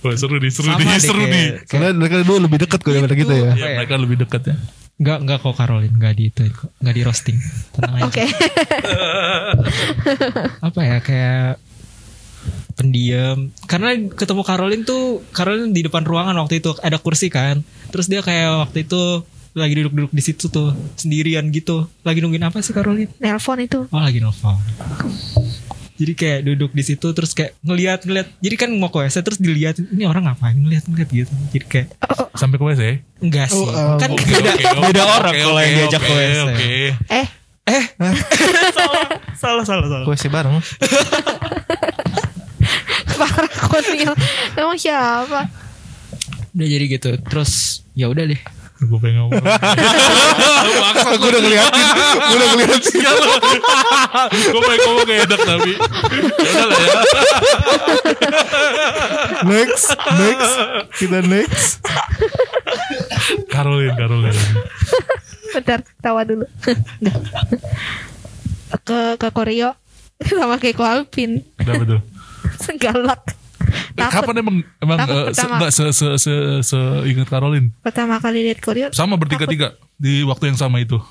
Wah, 0.06 0.14
seru 0.14 0.38
nih, 0.38 0.52
seru 0.54 0.68
Sama 0.70 0.82
nih, 0.82 1.00
seru 1.02 1.24
nih. 1.26 1.46
Soalnya 1.66 1.92
mereka 1.98 2.22
dulu 2.22 2.38
lebih 2.46 2.58
dekat 2.68 2.80
kok 2.86 2.92
daripada 2.94 3.18
kita 3.18 3.34
ya. 3.34 3.52
Ya, 3.58 3.68
mereka 3.82 3.94
lebih 3.98 4.18
dekat 4.22 4.42
ya. 4.46 4.56
Enggak 4.98 5.18
enggak 5.22 5.38
kok 5.46 5.56
Caroline 5.58 5.94
enggak 5.94 6.14
di 6.18 6.24
itu 6.34 6.42
kok. 6.50 6.70
Enggak 6.82 6.96
di 6.98 7.02
roasting. 7.06 7.38
Tenang 7.74 7.94
aja. 7.98 8.06
Oke. 8.10 8.26
Apa 10.68 10.80
ya 10.82 10.98
kayak 11.06 11.62
pendiam 12.78 13.50
karena 13.66 13.98
ketemu 14.14 14.42
Caroline 14.46 14.84
tuh 14.86 15.26
Caroline 15.34 15.74
di 15.74 15.82
depan 15.82 16.06
ruangan 16.06 16.38
waktu 16.46 16.62
itu 16.62 16.78
ada 16.80 17.02
kursi 17.02 17.34
kan 17.34 17.66
terus 17.90 18.06
dia 18.06 18.22
kayak 18.22 18.70
waktu 18.70 18.86
itu 18.86 19.26
lagi 19.58 19.74
duduk-duduk 19.74 20.14
di 20.14 20.22
situ 20.22 20.54
tuh 20.54 20.78
sendirian 20.94 21.50
gitu 21.50 21.90
lagi 22.06 22.22
nungguin 22.22 22.46
apa 22.46 22.62
sih 22.62 22.78
Caroline 22.78 23.10
Nelpon 23.18 23.58
itu. 23.58 23.90
oh 23.90 24.02
lagi 24.02 24.22
nelfon 24.22 24.62
jadi 25.98 26.14
kayak 26.14 26.40
duduk 26.46 26.72
di 26.78 26.84
situ 26.86 27.08
terus 27.10 27.34
kayak 27.34 27.58
ngeliat 27.66 28.06
ngeliat. 28.06 28.28
Jadi 28.38 28.56
kan 28.56 28.70
mau 28.78 28.94
ke 28.94 29.02
WC 29.02 29.26
terus 29.26 29.42
dilihat 29.42 29.82
ini 29.82 30.06
orang 30.06 30.30
ngapain 30.30 30.54
ngeliat 30.54 30.86
ngeliat? 30.86 31.10
Gitu. 31.10 31.34
Jadi 31.54 31.66
kayak 31.66 31.88
Sampai 32.38 32.62
ke 32.62 32.66
WC? 32.70 32.84
enggak 33.18 33.50
sih. 33.50 33.58
Oh, 33.58 33.66
um, 33.74 33.98
kan 33.98 34.14
Oke, 34.14 34.30
beda, 34.30 34.52
beda 34.78 35.02
oke, 35.02 35.16
orang 35.18 35.34
kalau 35.34 35.58
yang 35.58 35.74
diajak 35.82 36.02
ke 36.06 36.14
oke, 36.14 36.22
WC 36.22 36.38
Oke. 36.46 36.70
Eh, 37.10 37.28
eh. 37.66 37.84
Salah 38.78 39.66
salah 39.66 39.86
salah 39.90 40.06
Ke 40.06 40.10
WC 40.14 40.24
bareng. 40.30 40.54
parah 43.18 43.54
Konil. 43.74 44.14
Emang 44.54 44.78
siapa? 44.78 45.50
udah 46.58 46.68
jadi 46.70 46.86
gitu. 46.90 47.10
Terus 47.22 47.82
ya 47.98 48.10
udah 48.10 48.26
deh 48.30 48.42
Gue 48.78 49.00
pengen 49.02 49.26
ngomong. 49.26 49.42
Aku 51.02 51.26
udah 51.28 51.42
ngeliatin. 51.42 51.86
Gue 52.14 52.38
udah 52.38 52.48
ngeliatin. 52.54 53.02
Gue 54.54 54.62
pengen 54.62 54.82
ngomong 54.86 55.06
gak 55.06 55.20
enak 55.26 55.42
tapi. 55.42 55.74
Ya 56.42 56.50
udah 56.52 56.66
lah 56.66 56.78
ya. 56.78 56.92
Next, 59.46 59.94
next, 60.18 60.54
kita 60.98 61.20
next. 61.26 61.82
Caroline, 63.54 63.94
Caroline. 63.94 64.42
Bentar, 65.54 65.80
tawa 66.02 66.22
dulu. 66.26 66.46
Ke 68.84 69.16
ke 69.16 69.28
Koreo 69.32 69.78
sama 70.26 70.58
kayak 70.58 70.82
Alvin. 70.82 71.46
Udah 71.62 71.74
betul. 71.78 72.00
Galak. 72.82 73.37
Eh, 73.98 74.06
Takut. 74.06 74.30
Kapan 74.30 74.36
emang 74.38 74.56
emang 74.78 74.98
eh, 75.02 75.34
se, 75.34 75.42
enggak 75.44 75.72
se 75.74 75.84
se 75.90 76.08
se, 76.16 76.34
se 76.62 76.78
ingat 77.04 77.26
Caroline? 77.26 77.74
Pertama 77.82 78.22
kali 78.22 78.46
lihat 78.46 78.62
Koreo 78.62 78.94
Sama 78.94 79.18
bertiga-tiga 79.18 79.74
di 79.98 80.22
waktu 80.22 80.54
yang 80.54 80.58
sama 80.60 80.78
itu. 80.78 81.02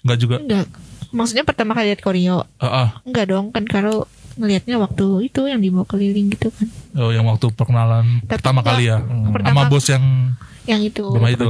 Enggak 0.00 0.18
juga. 0.18 0.36
enggak. 0.40 0.66
Maksudnya 1.08 1.44
pertama 1.44 1.72
kali 1.72 1.92
lihat 1.92 2.00
Koreo. 2.00 2.48
Ah, 2.56 2.64
ah. 2.64 2.88
Enggak 3.02 3.28
dong, 3.28 3.52
kan 3.52 3.64
kalau 3.64 4.08
ngelihatnya 4.34 4.78
waktu 4.78 5.06
itu 5.26 5.44
yang 5.44 5.58
dibawa 5.58 5.84
keliling 5.84 6.30
gitu 6.30 6.48
kan. 6.48 6.68
Oh, 6.94 7.10
yang 7.10 7.26
waktu 7.26 7.50
perkenalan 7.50 8.22
Tapi 8.22 8.40
pertama 8.40 8.60
enggak. 8.60 8.72
kali 8.72 8.84
ya. 8.86 8.96
Pertama- 9.28 9.60
Sama 9.60 9.68
bos 9.68 9.86
yang 9.86 10.04
Yang 10.64 10.80
itu. 10.88 11.04
Rumah 11.06 11.30
itu. 11.30 11.48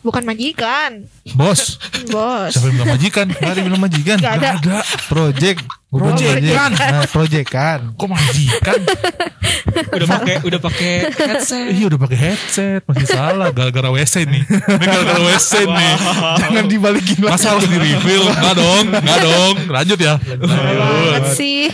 Bukan 0.00 0.24
majikan, 0.24 1.04
Bos. 1.36 1.76
bos. 2.14 2.56
Siapa 2.56 2.72
yang 2.72 2.74
bilang 2.80 2.92
majikan? 2.96 3.26
Gak 3.36 3.52
ada 3.52 3.60
bilang 3.60 3.82
majikan. 3.84 4.16
Nggak 4.16 4.34
ada. 4.40 4.50
ada. 4.56 4.78
Project. 5.12 5.60
Gua 5.90 5.98
bilang 6.00 6.16
Project 6.16 6.40
project. 6.40 6.56
kan. 6.56 6.70
Nah, 6.72 7.04
project 7.10 7.48
kan. 7.52 7.80
Kok 8.00 8.08
majikan? 8.08 8.80
udah 10.00 10.08
pakai 10.08 10.36
udah 10.42 10.60
pakai 10.60 10.92
headset 11.14 11.70
Iya 11.70 11.84
udah 11.94 12.00
pakai 12.00 12.18
headset 12.18 12.82
masih 12.84 13.06
salah 13.06 13.48
gara-gara 13.52 13.88
WC 13.92 14.14
nih. 14.24 14.42
Ini 14.48 14.86
gara-gara 14.88 15.20
WC 15.20 15.52
nih. 15.68 15.92
Jangan 16.40 16.64
dibalikin 16.66 17.18
lagi. 17.20 17.32
Masa 17.36 17.46
harus 17.54 17.68
di 17.68 17.78
reveal? 17.78 18.24
Enggak 18.24 18.54
dong, 18.56 18.84
enggak 18.88 19.18
dong. 19.20 19.54
Lanjut 19.68 19.98
ya. 20.00 20.14
banget 20.16 21.24
sih. 21.36 21.68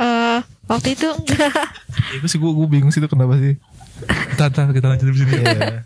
Eh 0.00 0.38
waktu 0.66 0.88
itu 0.96 1.08
enggak. 1.12 1.68
Itu 2.16 2.26
sih 2.32 2.38
gue 2.40 2.50
gue 2.50 2.66
bingung 2.70 2.88
sih 2.88 2.98
itu 3.02 3.10
kenapa 3.12 3.36
sih. 3.36 3.60
Tante 4.40 4.72
kita 4.72 4.86
lanjut 4.88 5.06
di 5.12 5.18
sini. 5.20 5.32
Iya. 5.36 5.84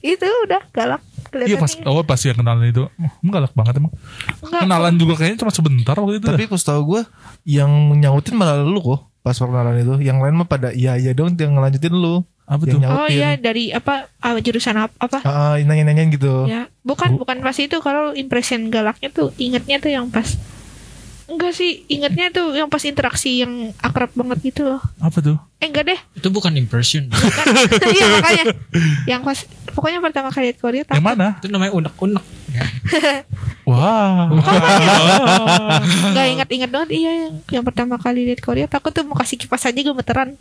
Itu 0.00 0.26
udah 0.48 0.62
galak 0.72 1.02
Iya 1.30 1.62
pas 1.62 1.70
kelihatannya. 1.70 1.94
oh 1.94 2.02
pas 2.02 2.18
yang 2.18 2.36
kenalan 2.42 2.66
itu 2.66 2.82
oh, 2.90 3.30
galak 3.30 3.52
banget 3.54 3.78
emang. 3.78 3.94
Enggak, 4.42 4.60
Kenalan 4.66 4.94
juga 4.98 5.14
kayaknya 5.14 5.38
cuma 5.38 5.52
sebentar 5.54 5.94
waktu 5.94 6.18
itu. 6.18 6.26
Tapi 6.26 6.44
pas 6.50 6.62
tau 6.66 6.80
gue 6.82 7.00
yang 7.46 7.70
nyautin 7.94 8.34
malah 8.34 8.66
lu 8.66 8.82
kok 8.82 9.06
pas 9.22 9.38
perkenalan 9.38 9.78
itu. 9.78 9.94
Yang 10.02 10.18
lain 10.26 10.34
mah 10.34 10.48
pada 10.50 10.74
iya 10.74 10.98
iya 10.98 11.14
dong 11.14 11.38
yang 11.38 11.54
ngelanjutin 11.54 11.94
lu. 11.94 12.26
Apa 12.50 12.66
tuh? 12.66 12.82
yang 12.82 12.82
nyautin. 12.82 12.98
Oh 12.98 13.06
iya 13.06 13.30
dari 13.38 13.70
apa 13.70 14.10
ah, 14.18 14.42
jurusan 14.42 14.74
apa? 14.74 14.94
apa? 14.98 15.18
Ah, 15.22 15.54
nanya-nanya 15.62 16.10
gitu. 16.10 16.50
Ya, 16.50 16.66
bukan 16.82 17.14
bukan 17.14 17.38
pas 17.46 17.54
itu 17.62 17.78
kalau 17.78 18.10
impression 18.18 18.66
galaknya 18.66 19.14
tuh 19.14 19.30
ingetnya 19.38 19.78
tuh 19.78 19.94
yang 19.94 20.10
pas 20.10 20.26
Enggak 21.30 21.54
sih, 21.54 21.86
ingatnya 21.86 22.28
tuh 22.28 22.50
yang 22.52 22.66
pas 22.66 22.82
interaksi 22.82 23.38
yang 23.38 23.70
akrab 23.78 24.10
banget 24.12 24.50
gitu 24.50 24.66
loh. 24.66 24.82
Apa 24.98 25.22
tuh? 25.22 25.38
Eh 25.62 25.70
enggak 25.70 25.86
deh, 25.86 26.00
Itu 26.18 26.26
bukan 26.28 26.50
impression. 26.54 27.06
bukan. 27.06 27.44
Iya 27.86 28.06
makanya. 28.10 28.44
Yang 29.06 29.20
pas 29.22 29.38
pokoknya 29.70 30.02
pertama 30.02 30.28
kali 30.28 30.50
lihat 30.50 30.58
Korea 30.58 30.82
Yang 30.82 30.90
takut. 30.90 31.06
mana? 31.06 31.38
itu 31.38 31.46
namanya 31.46 31.72
unek-unek. 31.72 32.24
Wah. 33.70 34.26
Enggak 36.10 36.26
ingat-ingat 36.28 36.70
banget 36.70 36.90
iya 36.92 37.10
yang, 37.26 37.34
yang 37.52 37.64
pertama 37.64 37.94
kali 37.94 38.26
lihat 38.26 38.42
Korea 38.42 38.66
takut 38.66 38.90
tuh 38.90 39.06
mau 39.06 39.14
kasih 39.14 39.38
kipas 39.38 39.62
aja 39.62 39.78
gemeteran. 39.78 40.34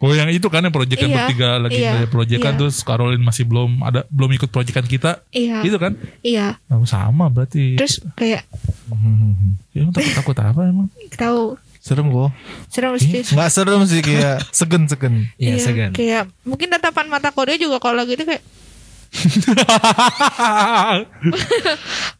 Oh 0.00 0.16
yang 0.16 0.32
itu 0.32 0.48
kan 0.48 0.64
yang 0.64 0.72
proyekan 0.72 1.12
Iya, 1.12 1.16
bertiga 1.28 1.50
lagi 1.60 1.76
iya, 1.76 2.08
proyekan 2.08 2.56
iya. 2.56 2.60
terus 2.64 2.80
Caroline 2.80 3.20
masih 3.20 3.44
belum 3.44 3.84
ada 3.84 4.08
belum 4.08 4.32
ikut 4.32 4.48
proyekan 4.48 4.88
kita. 4.88 5.20
Iya. 5.28 5.60
Itu 5.60 5.76
kan? 5.76 5.92
Iya. 6.24 6.56
Oh, 6.72 6.88
sama 6.88 7.28
berarti. 7.28 7.76
Terus 7.76 8.00
kayak 8.16 8.48
Ya, 9.76 9.86
emang 9.86 9.94
takut 9.94 10.12
takut 10.16 10.36
apa 10.40 10.60
emang? 10.66 10.88
tahu 11.14 11.54
Serem 11.80 12.12
kok. 12.12 12.28
serem 12.68 12.92
sih. 13.00 13.24
Nggak 13.24 13.50
serem 13.52 13.80
sih 13.88 14.00
kayak 14.04 14.44
segen-segen. 14.58 15.32
Iya, 15.40 15.56
segan. 15.60 15.90
Kayak 15.96 16.28
mungkin 16.44 16.68
tatapan 16.68 17.08
mata 17.08 17.32
Korea 17.32 17.56
juga 17.56 17.80
kalau 17.80 18.04
gitu 18.04 18.24
kayak 18.24 18.44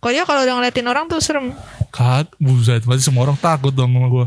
Korea 0.02 0.22
kalau 0.24 0.42
udah 0.42 0.54
ngeliatin 0.58 0.88
orang 0.88 1.06
tuh 1.08 1.20
serem. 1.20 1.52
Kak, 1.92 2.32
buset, 2.40 2.82
berarti 2.86 3.04
semua 3.04 3.28
orang 3.28 3.36
takut 3.36 3.72
dong 3.72 3.92
sama 3.92 4.08
gue. 4.08 4.26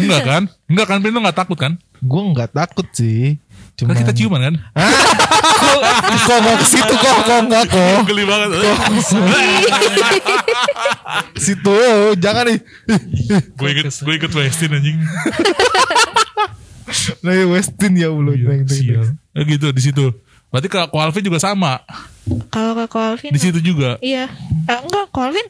Enggak 0.00 0.22
kan? 0.22 0.42
Enggak 0.70 0.86
kan, 0.86 0.98
Pin, 1.02 1.12
lu 1.12 1.20
gak 1.24 1.38
takut 1.38 1.58
kan? 1.58 1.72
Gue 2.00 2.22
nggak 2.32 2.50
takut 2.56 2.86
sih. 2.92 3.36
Kan 3.76 3.88
Cuma 3.88 3.92
kita 3.96 4.12
ciuman 4.12 4.40
kan? 4.40 4.54
kok 6.20 6.38
nggak 6.40 6.56
ke 6.60 6.66
situ 6.68 6.94
kok 7.00 7.16
kok 7.24 7.40
nggak 7.48 7.64
kok 7.68 8.00
Geli 8.08 8.24
banget. 8.28 8.48
situ 11.40 11.76
jangan 12.20 12.44
nih 12.48 12.58
gue 13.56 13.68
ikut, 13.72 13.84
gue 13.88 14.14
ikut 14.20 14.30
Westin 14.36 14.76
anjing. 14.76 14.98
nah 17.24 17.32
Westin 17.56 17.92
ya 17.96 18.08
belum 18.12 18.36
Iya. 18.36 19.16
Ya 19.32 19.42
gitu 19.46 19.66
di 19.72 19.82
situ. 19.82 20.12
Berarti 20.50 20.66
ke 20.66 20.78
Ko 20.90 20.98
Alvin 20.98 21.22
juga 21.22 21.38
sama. 21.38 21.78
Kalau 22.50 22.74
ke 22.74 22.84
Colvin 22.90 23.30
Di 23.30 23.40
situ 23.40 23.62
juga. 23.62 23.96
Iya. 24.02 24.26
Eh, 24.66 24.78
enggak, 24.82 25.14
Colvin 25.14 25.46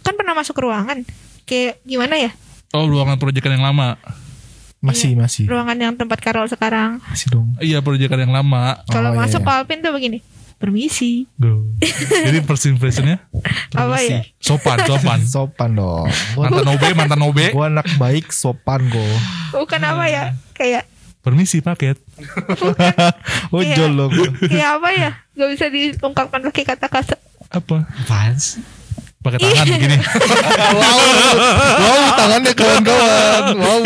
kan 0.00 0.14
pernah 0.16 0.32
masuk 0.32 0.56
ruangan. 0.56 1.04
Kayak 1.44 1.78
gimana 1.84 2.16
ya? 2.18 2.30
Oh, 2.74 2.88
ruangan 2.88 3.20
proyekan 3.20 3.54
yang 3.54 3.64
lama. 3.64 4.00
Masih 4.86 5.18
masih 5.18 5.44
Ruangan 5.44 5.74
yang 5.74 5.94
tempat 5.94 6.22
Carol 6.22 6.46
sekarang. 6.46 7.02
masih 7.04 7.28
dong 7.28 7.46
Iya, 7.58 7.82
proyekan 7.82 8.22
yang 8.22 8.30
lama. 8.30 8.78
Kalau 8.86 9.10
iya, 9.10 9.18
masuk 9.18 9.42
iya. 9.42 9.46
Colvin 9.46 9.78
tuh 9.82 9.92
begini. 9.92 10.18
Permisi. 10.56 11.28
Duh. 11.36 11.60
Jadi 12.26 12.40
first 12.40 12.64
impressionnya 12.64 13.20
Apa 13.76 14.00
ya? 14.00 14.24
sopan, 14.40 14.80
sopan. 14.82 15.18
sopan 15.34 15.70
dong 15.74 16.08
gua, 16.32 16.48
Mantan 16.48 16.68
OB, 16.70 16.84
mantan 16.96 17.20
OB. 17.20 17.38
gua 17.52 17.66
anak 17.68 17.86
baik 17.98 18.32
sopan 18.32 18.86
kok 18.88 19.04
Bukan 19.52 19.80
apa 19.82 20.04
ya? 20.06 20.22
Kayak 20.54 20.88
Permisi 21.20 21.58
paket. 21.58 21.98
ojol 23.50 23.90
loh 23.92 24.06
gua. 24.06 24.30
kayak 24.38 24.70
apa 24.78 24.88
ya? 24.94 25.10
Gak 25.34 25.48
bisa 25.58 25.66
diungkapkan 25.66 26.38
pakai 26.38 26.62
kata-kata. 26.62 27.18
Apa? 27.50 27.82
Sih? 28.38 28.62
Pakai 29.26 29.38
tangan 29.40 29.64
begini. 29.66 29.96
wow 30.78 30.98
wow 31.76 32.02
tangannya 32.14 32.52
kawan-kawan 32.52 33.42
wow 33.58 33.80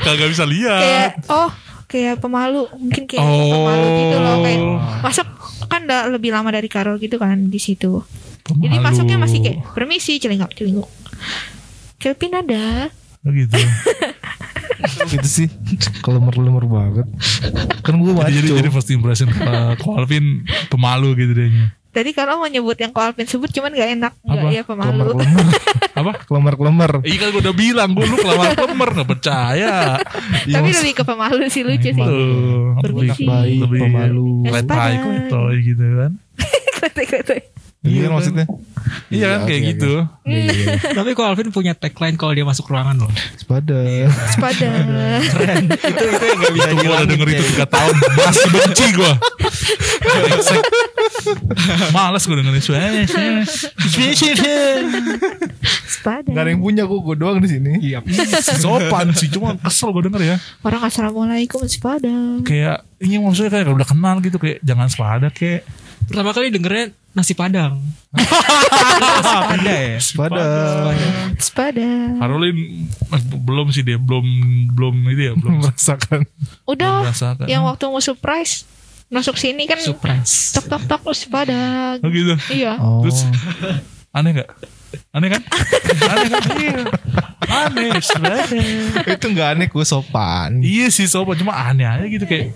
Kagak 0.00 0.28
bisa 0.28 0.44
lihat. 0.44 0.80
Kayak 0.80 1.10
oh 1.28 1.50
kayak 1.84 2.16
pemalu 2.18 2.70
mungkin 2.72 3.02
kayak 3.04 3.20
Oh. 3.20 3.50
pemalu 3.52 3.86
gitu 3.98 4.16
loh 4.16 4.36
kayak 4.40 4.60
masuk 5.02 5.26
kan 5.66 5.80
udah 5.84 6.00
lebih 6.08 6.30
lama 6.30 6.48
dari 6.48 6.66
Carol 6.66 6.96
gitu 6.96 7.18
kan 7.18 7.50
di 7.50 7.58
situ 7.58 8.06
jadi 8.46 8.78
Pemalu. 8.78 8.86
masuknya 8.86 9.16
masih 9.18 9.38
kayak 9.40 9.58
permisi 9.70 10.16
celingak 10.16 10.54
celinguk 10.54 10.86
Kelvin 11.98 12.32
ada 12.32 12.88
Oh, 13.20 13.28
gitu. 13.28 13.52
gitu 15.12 15.28
sih 15.28 15.46
kelemer-lemer 16.00 16.64
banget 16.64 17.06
kan 17.82 17.94
gue 17.94 18.10
jadi, 18.14 18.38
jadi, 18.38 18.48
jadi 18.64 18.70
first 18.70 18.88
impression 18.88 19.28
uh, 19.28 19.74
Ko 19.76 19.92
Alvin 19.92 20.46
pemalu 20.68 21.18
gitu 21.18 21.34
dehnya. 21.34 21.74
Tadi 21.90 22.10
kalau 22.10 22.38
mau 22.38 22.46
nyebut 22.46 22.74
yang 22.74 22.90
ko 22.90 23.02
Alvin 23.02 23.26
sebut 23.26 23.50
cuman 23.50 23.70
gak 23.70 23.90
enak 23.92 24.12
Apa? 24.22 24.46
ya 24.48 24.62
pemalu 24.62 25.18
Apa? 26.00 26.22
kelemer-kelemer 26.22 27.02
Iya 27.02 27.16
kan 27.18 27.28
gue 27.30 27.42
udah 27.42 27.56
bilang 27.56 27.90
gue 27.92 28.04
lu 28.04 28.16
kelamar 28.16 28.54
kemer 28.54 28.88
gak 28.94 29.08
percaya. 29.08 29.98
tapi 30.46 30.70
lebih 30.70 30.94
ke 30.94 31.02
pemalu 31.02 31.44
sih 31.46 31.62
lucu 31.62 31.90
sih 31.90 31.98
baik 33.20 33.58
lebih 33.60 33.80
pemalu 33.84 34.30
Let 34.46 34.64
Waspada. 34.64 34.74
high 34.76 34.98
kletoy 34.98 35.54
gitu 35.62 35.84
kan. 35.98 36.10
Klotoy-klotoy. 36.78 37.40
Iya 37.80 38.06
kan? 38.06 38.12
maksudnya? 38.12 38.46
Iya 39.08 39.26
kan 39.26 39.40
Iya, 39.40 39.46
kayak 39.48 39.60
gitu. 39.72 39.92
iya. 40.28 40.66
Tapi 40.92 41.10
kok 41.16 41.24
Alvin 41.24 41.48
punya 41.48 41.72
tagline 41.72 42.20
kalau 42.20 42.36
dia 42.36 42.44
masuk 42.44 42.68
ruangan 42.68 42.96
loh. 42.96 43.12
sepada 43.40 43.76
Sepada 44.36 44.66
itu 45.88 46.04
itu 46.04 46.24
yang 46.28 46.38
gak 46.40 46.52
bisa 46.52 46.70
Itu 46.70 46.80
gue 46.80 46.90
udah 46.92 47.08
denger 47.08 47.28
itu 47.32 47.44
3 47.56 47.64
tahun. 47.72 47.94
Masih 47.96 48.48
benci 48.52 48.86
gue. 48.92 49.12
Males 51.94 52.24
gue 52.24 52.36
dengerin. 52.36 52.62
Suara 52.62 52.88
Sepada 55.90 56.28
Gak 56.28 56.42
ada 56.44 56.50
yang 56.52 56.62
punya 56.62 56.82
kok 56.84 57.00
gue 57.00 57.16
doang 57.16 57.38
di 57.40 57.48
sini. 57.48 57.72
Iya. 57.80 58.04
Sopan 58.60 59.12
sih 59.16 59.32
Cuma 59.32 59.56
kesel 59.56 59.88
gue 59.96 60.02
denger 60.08 60.22
ya. 60.24 60.36
Orang 60.60 60.84
assalamualaikum 60.84 61.64
sepada 61.64 62.10
Kayak 62.44 62.84
Ini 63.00 63.20
maksudnya 63.24 63.50
kayak 63.56 63.72
udah 63.72 63.88
kenal 63.88 64.20
gitu 64.20 64.36
Kayak 64.36 64.60
jangan 64.64 64.88
sepada 64.92 65.28
kayak 65.32 65.64
Pertama 66.02 66.30
kali 66.30 66.48
dengernya 66.48 66.94
nasi 67.10 67.32
padang. 67.32 67.80
nasi 68.14 70.14
pada 70.14 70.42
ya. 70.90 71.10
Sepada 71.36 71.86
Caroline 72.16 72.86
eh, 72.90 73.20
belum 73.32 73.66
sih 73.70 73.80
dia 73.80 73.96
belum 73.96 74.24
belum 74.70 74.94
itu 75.08 75.22
ya 75.22 75.32
belum 75.34 75.60
merasakan 75.60 76.24
Udah 76.64 77.02
merasakan. 77.02 77.44
yang 77.46 77.62
waktu 77.62 77.82
mau 77.86 77.98
surprise 77.98 78.62
masuk 79.08 79.34
sini 79.34 79.64
kan 79.64 79.76
Surprise. 79.76 80.52
tok 80.52 80.68
tok 80.68 80.82
tok 80.86 81.00
sepada 81.10 81.54
Oh 81.98 82.08
gitu. 82.08 82.34
iya 82.48 82.76
oh 82.76 83.00
Terus 83.02 83.24
aneh 84.10 84.30
gak? 84.36 84.48
Aneh 85.10 85.28
kan? 85.30 85.42
aneh 86.04 86.26
kan? 86.28 86.42
Aneh. 87.42 87.88
sebenarnya. 88.00 88.62
itu 89.06 89.26
nggak 89.28 89.48
aneh 89.54 89.66
gue 89.66 89.84
sopan 89.84 90.58
Iya 90.58 90.88
sih 90.88 91.06
sobat 91.06 91.36
cuma 91.36 91.52
aneh 91.54 91.84
aja 91.84 92.04
gitu 92.04 92.24
kayak. 92.24 92.54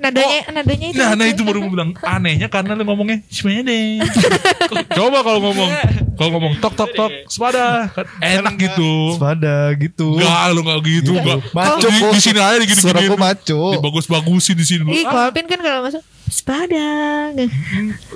Nadanya 0.00 0.38
nadanya 0.50 0.86
itu 0.90 0.98
Nah, 0.98 1.12
nah 1.12 1.26
itu 1.28 1.42
baru 1.44 1.58
gue 1.60 1.72
bilang 1.76 1.90
anehnya 2.00 2.48
karena 2.48 2.72
lu 2.72 2.82
ngomongnya 2.88 3.20
sepede. 3.28 4.00
Coba 4.96 5.20
kalau 5.20 5.40
ngomong 5.44 5.70
kalau 6.16 6.30
ngomong 6.36 6.52
tok 6.58 6.74
tok 6.74 6.90
tok 6.96 7.12
sepada 7.28 7.92
kan 7.92 8.06
enak 8.20 8.54
gitu. 8.56 9.14
sepada 9.16 9.72
gitu 9.76 10.16
Enggak, 10.16 10.44
lu 10.56 10.60
enggak 10.64 10.80
gitu, 10.88 11.12
enggak. 11.16 11.38
Maco, 11.52 11.86
di, 11.88 12.00
di 12.16 12.20
sini 12.20 12.40
aja 12.40 12.56
digini 12.58 12.80
suara 12.80 13.00
gini. 13.04 13.12
gue 13.12 13.18
maco 13.20 13.62
Dibagus-bagusin 13.76 14.56
di 14.56 14.64
sini. 14.66 14.84
Ih, 14.88 15.04
Alvin 15.04 15.44
kan 15.44 15.60
kalau 15.60 15.84
masuk 15.84 16.02
sepada 16.30 16.86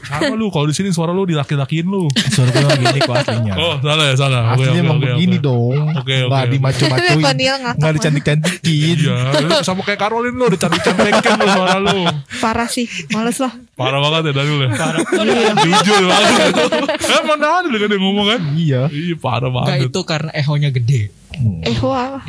sama 0.05 0.33
lu 0.33 0.49
kalau 0.49 0.65
di 0.65 0.73
sini 0.73 0.89
suara 0.89 1.11
lu 1.11 1.25
dilaki-lakiin 1.25 1.85
lu. 1.85 2.07
suara 2.31 2.49
gue 2.49 2.79
gini 2.81 3.01
kok 3.01 3.15
aslinya 3.17 3.55
Oh, 3.55 3.75
salah 3.79 4.05
ya, 4.05 4.15
salah. 4.15 4.41
Oke, 4.49 4.63
aslinya 4.63 4.73
oke, 4.73 4.85
emang 4.85 4.97
oke, 4.97 5.07
begini 5.09 5.37
oke. 5.37 5.45
dong 5.45 5.75
Oke, 5.93 5.99
oke, 5.99 6.15
nggak 6.25 6.41
oke. 6.41 6.53
dimaco-macoin 6.53 7.25
Daniel 7.25 7.57
ngakak 7.59 7.77
nggak 7.77 7.93
dicantik-cantikin 7.93 8.97
Iya, 8.97 9.17
sama 9.61 9.81
kayak 9.83 9.99
Caroline 9.99 10.33
lu 10.33 10.47
dicantik-cantikin 10.49 11.33
lu 11.35 11.47
suara 11.49 11.77
lu. 11.77 11.99
parah 12.39 12.69
sih 12.69 12.87
males 13.11 13.37
lah 13.37 13.53
Parah 13.75 13.99
banget 13.99 14.23
ya 14.25 14.33
Daniel 14.37 14.59
ya. 14.61 14.69
Parah. 14.73 15.01
Jujur 15.59 16.03
banget. 16.07 16.55
Emang 17.13 17.39
Daniel 17.39 17.75
kan 17.75 17.89
yang 17.91 18.01
ngomong 18.01 18.27
kan? 18.29 18.41
iya 18.55 18.83
Iya, 18.87 19.15
parah 19.17 19.51
Enggak 19.51 19.67
banget. 19.67 19.89
itu 19.91 20.01
karena 20.05 20.31
ehonya 20.33 20.71
gede. 20.71 21.01
eh 21.61 21.79
wah 21.81 22.23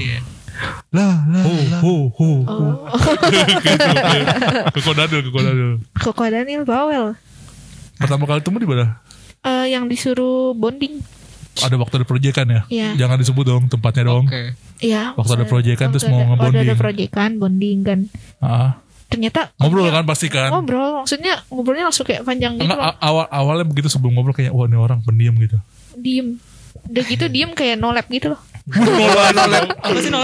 lah 0.89 1.13
lah 1.25 1.43
Ho, 1.43 1.55
ho, 1.75 1.89
ho. 2.09 2.27
oh. 2.45 2.73
Gitu, 3.25 3.89
oke. 3.91 4.19
Ke 4.69 4.79
kok 4.79 4.93
Daniel, 4.93 5.19
ke 5.19 5.29
kok 5.29 5.41
Daniel. 5.41 5.71
Koko 5.93 6.23
Daniel 6.25 6.63
Bawel 6.63 7.05
Pertama 7.95 8.23
kali 8.23 8.39
ketemu 8.39 8.57
di 8.57 8.67
mana? 8.67 8.85
Eh, 9.41 9.65
yang 9.69 9.85
disuruh 9.85 10.51
bonding 10.51 10.99
Ada 11.57 11.75
waktu 11.75 11.93
ada 11.97 12.05
proyekan 12.05 12.45
ya? 12.45 12.61
Iya. 12.67 12.89
Jangan 12.97 13.15
disebut 13.17 13.43
dong 13.43 13.63
tempatnya 13.65 14.03
dong. 14.05 14.25
Oke. 14.25 14.55
Iya 14.77 15.11
Waktu 15.13 15.31
ada 15.33 15.45
proyekan 15.45 15.87
terus 15.89 16.03
mau 16.05 16.17
ada- 16.17 16.27
ngebonding. 16.29 16.59
waktu 16.59 16.67
ada 16.67 16.75
proyekan 16.77 17.29
bonding 17.35 17.77
kan 17.81 17.99
Ah. 18.39 18.71
ternyata 19.05 19.53
Ngobrol 19.55 19.87
kan 19.87 20.03
pasti 20.03 20.27
kan? 20.27 20.49
ngobrol 20.49 20.99
maksudnya 20.99 21.39
ngobrolnya 21.47 21.85
langsung 21.85 22.03
kayak 22.03 22.23
panjang 22.23 22.57
gitu 22.57 22.65
Enggak, 22.65 22.97
awal 22.97 23.29
awalnya 23.29 23.63
begitu 23.63 23.87
sebelum 23.87 24.11
ngobrol 24.13 24.33
kayak 24.33 24.49
wah 24.49 24.65
ini 24.65 24.75
orang 24.75 24.99
pendiam 24.99 25.37
gitu. 25.37 25.55
diem 25.95 26.41
udah 26.83 27.03
gitu 27.05 27.25
diem 27.27 27.51
kayak 27.51 27.77
no 27.77 27.89
lab 27.89 28.03
gitu 28.05 28.33
loh 28.33 28.41
no 28.67 28.81
life, 29.07 29.31
no 29.31 29.45
life. 29.47 29.69
Apa 29.77 29.97
sih? 29.97 30.09
No 30.09 30.21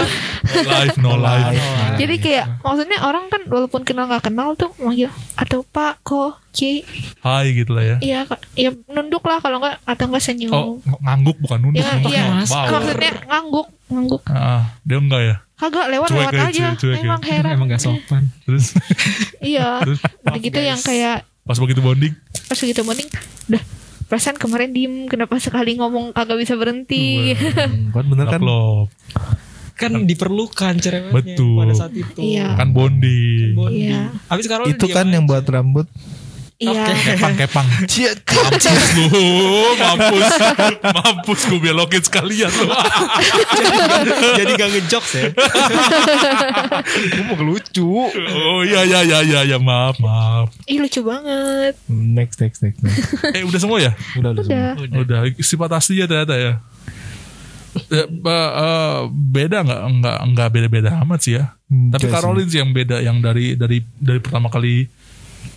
life, 0.64 0.96
no 0.98 1.12
life. 1.14 1.54
jadi 1.94 2.14
kayak 2.16 2.44
maksudnya 2.60 2.98
orang 3.00 3.28
kan 3.28 3.42
walaupun 3.46 3.82
kenal 3.82 4.04
nggak 4.04 4.24
kenal 4.24 4.52
tuh 4.52 4.74
manggil 4.76 5.06
atau 5.34 5.62
pak 5.64 6.02
ko 6.02 6.34
ci 6.50 6.82
Hai 7.18 7.54
gitu 7.54 7.72
lah 7.72 7.84
ya. 7.84 7.96
iya 8.00 8.20
ya 8.54 8.70
nunduk 8.88 9.22
lah 9.22 9.38
kalau 9.38 9.58
nggak 9.58 9.78
atau 9.82 10.04
nggak 10.06 10.20
senyum 10.20 10.50
Oh, 10.50 10.76
ng- 10.80 10.98
ngangguk 11.00 11.36
bukan 11.38 11.58
nunduk. 11.60 11.78
ya 11.78 11.94
iya 12.02 12.22
Mas. 12.32 12.50
Bawel. 12.50 12.70
maksudnya 12.74 13.12
ngangguk 13.24 13.66
ngangguk 13.86 14.22
Ah, 14.26 14.62
dia 14.82 14.98
enggak 14.98 15.22
ya. 15.22 15.36
kagak 15.54 15.86
lewat 15.88 16.08
Cuek 16.08 16.18
lewat 16.18 16.34
aja, 16.44 16.66
cuek 16.74 16.92
ya. 16.92 17.04
emang 17.04 17.22
heran 17.22 17.52
Emang 17.54 17.68
gak 17.68 17.78
sopan. 17.80 18.22
Terus 18.44 18.74
iya 19.40 19.78
Terus? 19.80 20.02
udah 20.20 20.40
gitu 20.40 20.58
yang 20.58 20.80
kayak 20.80 21.22
pas 21.42 21.54
begitu 21.56 21.78
bonding, 21.78 22.14
pas 22.44 22.54
gitu 22.56 22.82
bonding 22.82 23.06
udah 23.48 23.62
Perasaan 24.12 24.36
kemarin 24.36 24.76
diem, 24.76 25.08
kenapa 25.08 25.40
sekali 25.40 25.72
ngomong 25.80 26.12
kagak 26.12 26.36
bisa 26.36 26.52
berhenti? 26.52 27.32
Hmm, 27.32 27.96
kan 27.96 28.04
bener 28.12 28.28
kan? 28.28 28.44
Love, 28.44 28.92
kan 29.72 30.04
diperlukan 30.04 30.76
cerewetnya 30.84 31.32
Betul. 31.32 31.56
pada 31.56 31.72
saat 31.72 31.96
itu 31.96 32.20
Iya. 32.20 32.52
kan 32.60 32.76
bonding. 32.76 33.56
Bonding. 33.56 33.88
Iya. 33.88 34.12
Habis 34.28 34.52
Itu 34.68 34.86
kan 34.92 35.08
yang 35.08 35.24
buat 35.24 35.48
rambut. 35.48 35.88
Iya. 36.62 36.84
Kepang 37.18 37.34
kepang. 37.34 37.66
Mampus 37.66 38.86
lu, 38.94 39.06
mampus, 39.74 40.30
mampus 40.94 41.40
gue 41.50 41.58
belokin 41.58 42.02
sekalian 42.06 42.50
lu. 42.54 42.70
jadi 44.38 44.50
gak 44.54 44.70
ngejokes 44.70 45.12
ya. 45.18 45.24
Gue 47.12 47.24
mau 47.26 47.38
lucu. 47.42 47.82
Oh 48.14 48.60
iya 48.62 48.86
iya 48.86 49.00
iya 49.02 49.18
iya 49.26 49.40
ya, 49.42 49.58
maaf 49.58 49.98
maaf. 49.98 50.54
Ih 50.70 50.78
lucu 50.78 51.02
banget. 51.02 51.74
Next, 51.90 52.38
next, 52.38 52.62
next. 52.62 52.78
next. 52.78 53.10
Eh 53.36 53.42
udah 53.42 53.58
semua 53.58 53.78
ya? 53.82 53.92
Udah, 54.18 54.30
udah. 54.36 54.44
semua. 54.46 54.72
Udah. 54.78 54.98
Udah 55.02 55.18
sifat 55.42 55.70
aslinya 55.74 56.06
ternyata 56.06 56.34
ya. 56.38 56.52
Eh, 57.72 58.06
eh, 58.06 59.00
beda 59.10 59.64
nggak 59.64 59.82
nggak 59.98 60.18
nggak 60.36 60.48
beda 60.52 60.68
beda 60.68 60.90
amat 61.02 61.20
sih 61.24 61.40
ya. 61.40 61.56
Hmm, 61.72 61.88
Tapi 61.90 62.06
Caroline 62.06 62.50
sih 62.52 62.60
yang 62.60 62.70
beda 62.70 63.00
yang 63.00 63.18
dari 63.18 63.56
dari 63.56 63.80
dari 63.96 64.20
pertama 64.20 64.52
kali 64.52 64.86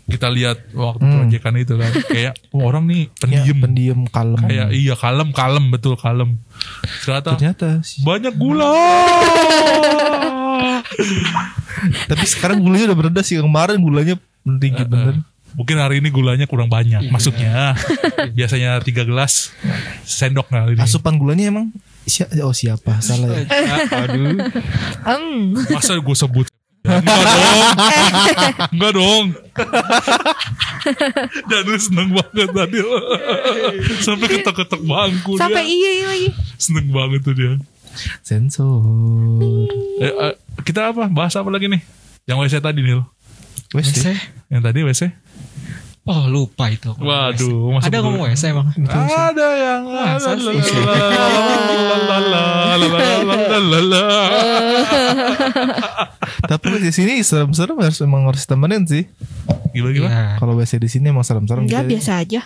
kita 0.05 0.29
lihat 0.29 0.61
waktu 0.71 1.01
Hmm. 1.01 1.13
proyekan 1.25 1.55
itu 1.55 1.73
kan 1.73 1.91
kayak 2.05 2.33
oh, 2.51 2.61
orang 2.63 2.85
nih 2.85 3.09
Ya, 3.09 3.17
pendiam 3.17 3.57
pendiam, 3.59 3.99
kalem. 4.05 4.37
kayak 4.39 4.67
iya 4.71 4.93
kalem 4.93 5.29
kalem 5.31 5.65
betul 5.67 5.93
kalem 5.95 6.37
ternyata 7.01 7.33
Ternyata 7.35 7.67
sih. 7.81 8.01
banyak 8.01 8.33
gula 8.33 8.69
Tapi 12.05 12.25
sekarang 12.25 12.57
gulanya 12.59 12.87
udah 12.87 12.97
bereda 12.97 13.21
sih. 13.21 13.37
Kemarin 13.37 13.77
gulanya 13.77 14.15
tinggi 14.43 14.83
bener. 14.83 15.21
mungkin 15.51 15.77
hari 15.77 15.97
ini 15.97 16.09
gulanya 16.09 16.45
kurang 16.45 16.67
banyak 16.67 17.07
maksudnya 17.07 17.79
biasanya 18.29 18.75
tiga 18.81 19.01
gelas 19.01 19.55
sendok 20.03 20.45
kali 20.45 20.75
ini 20.75 20.83
Asupan 20.83 21.15
gulanya 21.15 21.47
emang 21.47 21.71
si- 22.03 22.27
oh 22.37 22.51
siapa? 22.51 22.99
Salah 22.99 23.31
ya. 23.33 23.47
Aduh. 24.03 24.35
Masa 25.71 25.95
gue 25.95 26.11
sebut 26.13 26.45
enggak 26.85 27.23
dong. 27.25 27.61
Enggak 28.75 28.91
dong. 28.93 29.25
Dan 31.49 31.63
seneng 31.81 32.09
banget 32.13 32.49
tadi. 32.53 32.77
Sampai 34.05 34.27
ketok-ketok 34.37 34.81
bangku 34.85 35.33
sampai 35.39 35.65
dia 35.65 35.73
iya 35.73 35.91
iya 35.91 36.05
lagi. 36.13 36.29
seneng 36.61 36.87
banget 36.93 37.21
tuh 37.25 37.33
dia. 37.33 37.53
Sensor. 38.21 38.83
eh, 40.03 40.11
eh, 40.11 40.33
kita 40.67 40.91
apa? 40.91 41.07
Bahas 41.07 41.33
apa 41.39 41.47
lagi 41.47 41.71
nih? 41.71 41.81
Yang 42.27 42.37
WC 42.43 42.55
tadi 42.61 42.79
nih 42.83 43.01
Wes 43.73 43.91
WC. 43.91 44.13
yang 44.53 44.61
tadi 44.61 44.79
WC 44.85 45.01
Oh 46.05 46.29
lupa 46.29 46.69
itu. 46.69 46.93
Waduh, 46.93 47.73
masuk 47.73 47.89
Ada 47.89 47.97
ngomong 47.99 48.29
WC 48.29 48.53
emang. 48.53 48.69
ada 49.09 49.47
yang 49.57 49.81
sih? 50.21 50.37
Tapi 56.45 56.65
di 56.77 56.91
sini 56.93 57.13
serem-serem 57.19 57.73
harus 57.75 57.99
emang 57.99 58.29
harus 58.29 58.45
temenin 58.45 58.85
sih. 58.85 59.09
gimana 59.73 59.91
gimana 59.91 60.13
Iya. 60.13 60.25
Kalau 60.37 60.53
WC 60.55 60.77
di 60.77 60.89
sini 60.89 61.09
emang 61.09 61.25
serem-serem. 61.25 61.65
Enggak 61.65 61.83
Kita- 61.83 61.91
biasa 61.91 62.11
aja. 62.21 62.41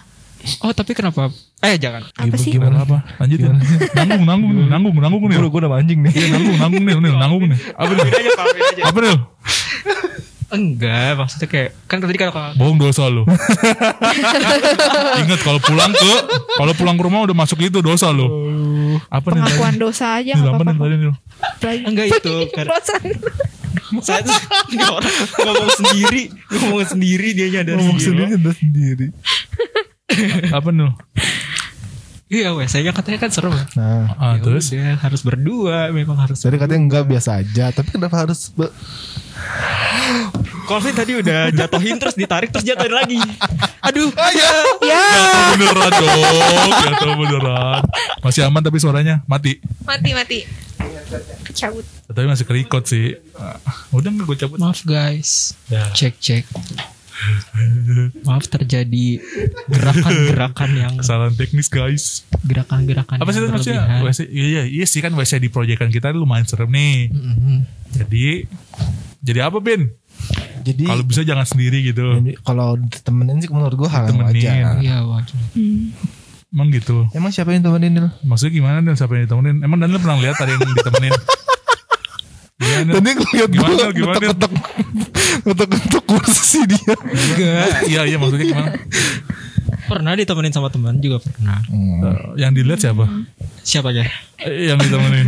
Oh 0.63 0.71
tapi 0.71 0.95
kenapa? 0.95 1.27
Eh 1.59 1.75
jangan. 1.75 2.07
Apa 2.15 2.35
sih? 2.39 2.55
gimana 2.55 2.87
apa 2.87 3.03
lanjutin 3.19 3.59
nanggung 3.91 4.23
nanggung 4.23 4.51
nih, 4.55 4.65
nanggung 4.71 4.95
nanggung 4.95 5.23
nih 5.27 5.35
Gue 5.35 5.59
udah 5.59 5.71
anjing 5.75 5.99
nih. 5.99 6.11
Iya 6.15 6.27
nanggung 6.31 6.57
nanggung 6.57 6.83
nih 6.87 6.95
nih 6.95 7.11
nanggung 7.11 7.43
nih 7.43 7.59
apa 7.75 7.91
nih 7.91 8.03
apa 8.87 8.99
nih 9.03 9.11
Enggak, 10.49 11.13
maksudnya 11.15 11.45
kayak 11.45 11.69
kan 11.85 11.97
tadi 11.99 12.17
kalau 12.17 12.33
bohong 12.55 12.77
dosa 12.79 13.05
lo 13.05 13.21
ingat 15.21 15.39
kalau 15.39 15.59
pulang 15.59 15.91
ke 15.91 16.13
kalau 16.57 16.73
pulang 16.73 16.95
ke 16.95 17.03
rumah 17.03 17.21
udah 17.21 17.35
masuk 17.35 17.61
itu 17.61 17.79
dosa 17.79 18.09
lo 18.09 18.25
apa 19.07 19.29
nih 19.29 19.37
tadi? 19.37 19.45
Pengakuan 19.47 19.75
dosa 19.77 20.05
aja 20.17 20.31
Nih, 20.31 20.41
nggak 20.41 20.49
apa 20.51 20.57
nih 20.59 20.73
apa-apa. 20.73 20.83
tadi 20.83 20.95
nih 20.97 21.13
enggak 21.85 22.05
itu 22.09 22.33
saya 23.99 24.21
tuh 24.21 24.37
enggak 24.69 24.89
ngomong 25.39 25.69
sendiri, 25.71 26.21
ngomong 26.51 26.85
sendiri 26.87 27.27
dia 27.31 27.47
nyadar 27.51 27.73
Ngomong 27.75 27.97
sendiri. 27.97 28.21
sendiri 28.25 28.39
udah 28.39 28.55
sendiri. 28.55 29.07
apa 30.57 30.69
nih 30.69 30.89
Iya, 32.29 32.53
WC-nya 32.53 32.93
katanya 32.93 33.19
kan 33.19 33.31
seru. 33.33 33.49
Nah, 33.49 34.13
ah 34.13 34.37
Ya 34.37 34.45
terus 34.45 34.69
udah, 34.69 35.01
harus 35.01 35.21
berdua, 35.21 35.89
memang 35.89 36.13
harus. 36.15 36.37
tadi 36.37 36.55
katanya 36.55 36.77
enggak 36.79 37.03
biasa 37.03 37.41
aja. 37.41 37.73
Tapi 37.73 37.89
kenapa 37.89 38.21
harus 38.21 38.53
be- 38.53 38.69
Colvin 40.63 40.93
tadi 40.93 41.17
udah 41.17 41.49
jatuhin 41.49 41.97
terus 41.97 42.13
ditarik 42.13 42.53
terus 42.53 42.61
jatuhin 42.61 42.93
lagi. 42.93 43.17
Aduh, 43.81 44.13
Ya. 44.13 44.49
Jatuh 44.77 45.57
beneran 45.57 45.91
dong 45.91 46.71
Jatuh 46.77 47.11
beneran 47.15 47.81
Masih 48.19 48.41
aman 48.43 48.61
tapi 48.61 48.77
suaranya 48.77 49.25
Mati 49.25 49.57
Mati 49.81 50.09
mati. 50.13 50.39
Cabut. 51.49 51.81
Tapi 52.05 52.27
masih 52.27 52.45
kerikot 52.45 52.85
sih 52.85 53.17
Ah, 53.33 53.57
Udah 53.89 54.13
gak 54.13 54.25
gue 54.27 54.37
cabut 54.37 54.61
maaf 54.61 54.85
guys. 54.85 55.57
Ya. 55.65 55.89
Cek 55.89 56.21
cek. 56.21 56.45
Maaf 58.23 58.45
terjadi 58.47 59.19
gerakan-gerakan 59.67 60.69
yang 60.71 60.93
Kesalahan 60.97 61.35
teknis 61.35 61.67
guys 61.67 62.23
gerakan-gerakan 62.43 63.19
Apa 63.19 63.29
sih 63.29 63.41
maksudnya. 63.43 64.01
WC, 64.01 64.19
iya, 64.27 64.45
iya, 64.45 64.63
iya 64.65 64.85
sih 64.85 64.99
kan 64.99 65.11
WC 65.11 65.39
di 65.39 65.49
proyekan 65.51 65.91
kita 65.91 66.11
lumayan 66.11 66.47
serem 66.47 66.71
nih 66.71 67.11
Mm-mm. 67.11 67.57
Jadi 67.91 68.47
Jadi 69.19 69.39
apa 69.39 69.59
Ben? 69.59 69.91
jadi 70.59 70.83
Kalau 70.83 71.03
bisa 71.07 71.23
jangan 71.23 71.47
sendiri 71.47 71.79
gitu 71.81 72.19
kalau 72.43 72.75
ditemenin 72.75 73.39
sih 73.39 73.47
menurut 73.47 73.79
gue 73.79 73.89
hal 73.89 74.11
yang 74.11 74.19
wajar. 74.27 74.75
Iya 74.83 74.97
wajar. 75.07 75.39
Hmm. 75.55 75.95
Emang 76.49 76.67
gitu 76.73 77.05
Emang 77.13 77.29
siapa 77.29 77.53
yang 77.53 77.61
temenin 77.61 77.93
Nil? 77.93 78.07
Maksudnya 78.25 78.53
gimana 78.57 78.77
Nil 78.81 78.97
siapa 78.97 79.13
yang 79.15 79.29
ditemenin 79.29 79.61
Emang 79.61 79.77
Daniel 79.79 80.01
pernah 80.01 80.17
lihat 80.19 80.35
ada 80.35 80.51
yang 80.51 80.61
ditemenin 80.65 81.13
Gimana? 82.81 82.91
Tadi 82.95 83.09
gue 83.11 83.27
liat 83.33 83.49
Gimana, 83.49 83.73
gue 83.75 83.93
gimana? 83.93 84.15
ngetok-ngetok 84.15 84.51
ngetok-ngetok 85.41 86.03
kursi 86.05 86.59
dia. 86.65 86.95
Enggak. 86.95 87.65
Iya 87.85 88.01
iya 88.05 88.17
maksudnya 88.17 88.45
gimana 88.45 88.71
Pernah 89.81 90.13
ditemenin 90.13 90.51
sama 90.51 90.69
teman 90.69 90.97
juga 90.97 91.17
pernah. 91.19 91.57
Eh, 91.65 92.37
Yang 92.37 92.51
dilihat 92.55 92.79
siapa 92.79 93.05
Siapa 93.59 93.89
aja? 93.89 94.05
Eh, 94.39 94.67
Yang 94.67 94.85
ditemenin 94.85 95.27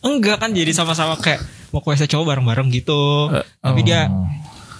Enggak 0.00 0.38
kan 0.38 0.50
jadi 0.50 0.70
sama-sama 0.70 1.16
kayak 1.16 1.42
mau 1.68 1.80
ke 1.80 1.90
WC 1.90 2.06
cowok 2.06 2.24
bareng-bareng 2.26 2.68
gitu. 2.70 3.28
Eh, 3.30 3.44
Tapi 3.58 3.80
dia 3.82 4.08
Oh. 4.08 4.24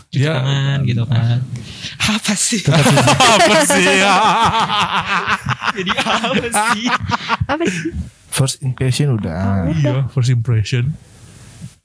cuci 0.09 0.23
Dia- 0.23 0.35
tangan 0.35 0.79
gitu 0.83 1.03
kan. 1.05 1.37
Apa 2.01 2.33
sih? 2.33 2.65
Apa 2.65 3.55
sih 3.67 3.85
ya 4.01 4.15
jadi 5.71 5.91
apa 5.95 6.47
sih? 6.49 6.85
Apa 7.45 7.63
sih? 7.63 7.93
First 8.29 8.57
impression 8.63 9.13
udah. 9.13 9.69
Iya 9.71 10.09
first 10.09 10.31
impression 10.31 10.95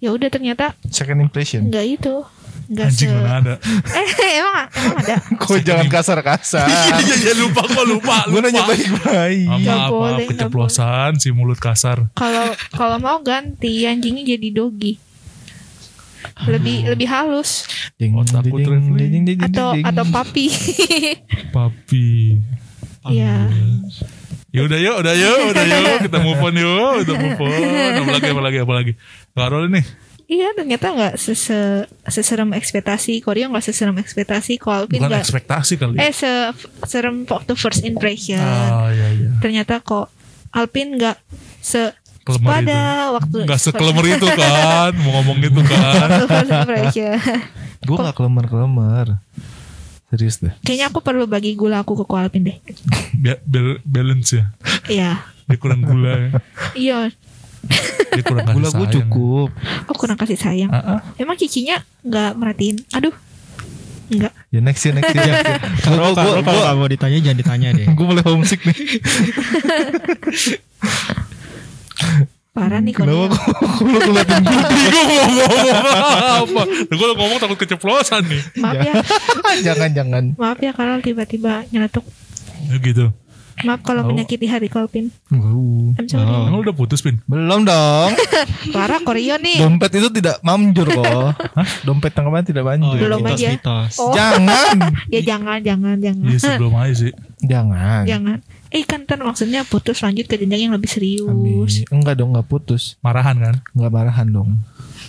Ya 0.03 0.11
udah 0.11 0.27
ternyata 0.27 0.75
Second 0.91 1.23
impression. 1.23 1.71
enggak 1.71 1.87
itu. 1.87 2.27
Enggak 2.63 2.91
se 2.91 3.07
Anjing 3.07 3.11
mana 3.15 3.31
ada 3.39 3.53
Eh 3.99 4.07
emang 4.35 4.67
emang 4.67 4.97
ada. 4.99 5.15
Kok 5.41 5.63
jangan 5.63 5.87
kasar-kasar. 5.87 6.67
Iya 6.99 7.15
iya 7.17 7.33
lupa 7.35 7.63
kok 7.63 7.83
lupa 7.83 8.27
Gue 8.27 8.39
nanya 8.39 8.67
baik-baik. 8.67 9.47
Nggak 9.47 9.63
Maaf 9.63 9.79
maaf 9.79 9.89
boleh, 9.89 10.11
nggak 10.13 10.27
keceplosan 10.35 11.11
si 11.17 11.31
mulut 11.31 11.55
kasar 11.57 12.11
Kalau 12.13 12.45
kalau 12.71 12.97
mau 12.99 13.19
ganti 13.19 13.83
anjingnya 13.83 14.35
jadi 14.35 14.47
doggy. 14.51 14.99
Lebih 16.43 16.87
lebih 16.89 17.07
halus 17.07 17.63
Ding, 17.95 18.15
Oh, 18.15 18.23
ding, 18.23 18.43
ding, 18.91 19.23
ding, 19.23 19.23
ding, 19.23 19.39
atau 19.39 19.71
ding. 19.71 19.85
atau 19.87 20.03
papi. 20.09 20.47
Papi 21.51 22.07
Iya. 23.05 23.51
Ya 24.53 24.61
udah 24.61 24.77
yuk, 24.77 24.95
udah 25.01 25.15
yuk, 25.17 25.39
udah 25.51 25.65
yuk, 25.65 25.97
kita 26.05 26.17
move 26.21 26.37
on 26.37 26.53
yuk, 26.53 26.93
kita 27.01 27.13
move 27.17 27.41
on. 27.41 27.57
Apa 27.99 28.11
lagi, 28.13 28.27
apa 28.29 28.41
lagi, 28.41 28.57
apa 28.61 28.73
lagi? 28.73 28.91
Karol 29.33 29.65
nih, 29.67 29.85
Iya 30.23 30.55
ternyata 30.55 30.87
nggak 30.89 31.13
sese 31.19 31.83
seserem 32.07 32.55
ekspektasi 32.55 33.19
Koreo 33.19 33.51
nggak 33.51 33.65
seserem 33.65 33.97
ekspektasi 33.97 34.55
Kolpin 34.55 34.97
bukan 34.97 35.11
nggak 35.11 35.19
ekspektasi 35.19 35.73
kali. 35.75 35.99
eh 35.99 36.09
se 36.09 36.31
serem 36.85 37.27
waktu 37.27 37.53
first 37.53 37.83
impression 37.83 38.39
Ah, 38.39 38.87
iya, 38.89 39.11
iya. 39.11 39.29
ternyata 39.43 39.83
kok 39.83 40.07
Alpin 40.49 40.95
nggak 40.95 41.19
se 41.59 41.91
Kelemer 42.23 42.49
pada 42.55 42.79
itu. 42.79 43.13
waktu 43.19 43.37
Gak 43.43 43.59
sekelemer 43.59 44.05
itu 44.07 44.27
kan, 44.31 44.91
mau 44.95 45.11
ngomong 45.19 45.37
gitu 45.43 45.59
kan. 45.59 45.91
waktu 46.07 46.23
first 46.25 46.51
impression 46.55 47.17
Gue 47.83 47.97
gak 47.99 48.15
kelemar-kelemar. 48.15 49.19
Serius 50.13 50.37
deh. 50.37 50.51
kayaknya 50.61 50.87
aku 50.87 50.99
perlu 50.99 51.25
bagi 51.25 51.53
gula 51.53 51.79
aku 51.79 51.95
ke 51.95 52.03
Alpin 52.07 52.43
deh 52.43 52.55
Biar 53.15 53.39
bal- 53.41 53.79
balance 53.81 54.31
ya. 54.31 54.43
iya 54.85 55.09
Dia 55.43 55.57
kurang 55.57 55.81
gula 55.81 56.13
ya. 56.13 56.29
iya 56.75 56.97
Dia 58.11 58.21
kurang 58.21 58.43
kasih 58.43 58.55
Gula 58.55 58.67
gue 58.69 58.77
sayang. 58.77 58.93
cukup. 59.01 59.47
aku 59.81 59.91
kurang 59.97 60.15
kasih 60.15 60.35
sayang 60.35 60.69
Ah, 60.69 60.93
ah. 60.93 60.99
emang 61.15 61.33
cicinya 61.33 61.81
nggak 62.01 62.31
merhatiin 62.35 62.75
aduh 62.91 63.11
nggak 64.05 64.31
Ya 64.47 64.59
next 64.59 64.83
ya 64.83 64.91
next 64.93 65.09
ya. 65.09 65.23
Kalau 65.81 66.05
Gue 66.05 66.13
kalau 66.13 66.31
kalau 66.45 66.61
mau 66.77 66.85
ditanya 66.85 67.17
jangan 67.19 67.35
ditanya 67.35 67.67
deh. 67.73 67.83
gue 67.97 68.05
mulai 68.05 68.21
homesick 68.21 68.61
nih. 68.61 68.77
parah 72.53 72.79
nih 72.79 72.93
kok 72.93 73.03
lu 73.03 73.25
ngeliatin 73.81 74.45
gue? 74.45 74.53
Bingung 74.77 75.09
mau 75.09 75.97
ngomong 75.97 76.29
apa. 76.39 76.61
Gue 76.87 77.07
ngomong 77.11 77.39
takut 77.39 77.57
keceplosan 77.57 78.21
nih. 78.23 78.41
maaf 78.55 78.77
ya 78.77 78.93
Jangan-jangan. 79.67 80.37
maaf 80.37 80.57
ya 80.57 80.71
kalau 80.71 80.97
tiba-tiba 80.99 81.65
nyeletuk 81.67 82.05
gitu. 82.79 83.09
Maaf 83.61 83.81
kalau 83.81 84.01
Oh. 84.01 84.09
menyakiti 84.09 84.45
hati 84.45 84.65
Kolpin. 84.65 85.13
Wow. 85.29 85.93
I'm 85.95 86.05
sorry. 86.05 86.25
Emang 86.25 86.49
lu 86.51 86.61
udah 86.63 86.73
putus 86.73 86.99
pin? 86.99 87.21
Belum 87.23 87.61
dong. 87.63 88.09
Parah 88.75 88.97
Koryo 88.99 89.37
nih. 89.37 89.57
Dompet 89.57 89.93
itu 89.93 90.09
tidak 90.11 90.41
manjur 90.41 90.89
kok. 90.89 91.37
Dompet 91.81 92.11
yang 92.11 92.25
kemarin 92.27 92.45
tidak 92.45 92.63
Oh, 92.63 92.67
manjur. 92.67 92.97
Belum 92.99 93.19
mitos, 93.19 93.33
aja. 93.35 93.49
mitos. 93.51 93.93
Oh. 93.97 94.09
Jangan. 94.11 94.77
Ya 95.07 95.21
jangan, 95.23 95.57
jangan, 95.59 95.95
jangan. 95.97 96.25
Iya 96.25 96.37
sebelum 96.39 96.73
aja 96.75 96.93
sih. 96.97 97.13
Jangan. 97.41 98.03
Jangan. 98.03 98.37
Eh 98.73 98.83
kan 98.83 99.05
kan 99.05 99.21
maksudnya 99.21 99.61
putus 99.63 100.01
lanjut 100.01 100.25
ke 100.25 100.33
jenjang 100.33 100.65
yang 100.65 100.73
lebih 100.73 100.89
serius. 100.89 101.29
Amin. 101.29 101.69
Enggak 101.93 102.17
dong, 102.17 102.33
enggak 102.33 102.49
putus. 102.49 102.97
Marahan 102.99 103.37
kan? 103.37 103.55
Enggak 103.71 103.91
marahan 103.93 104.25
dong. 104.25 104.49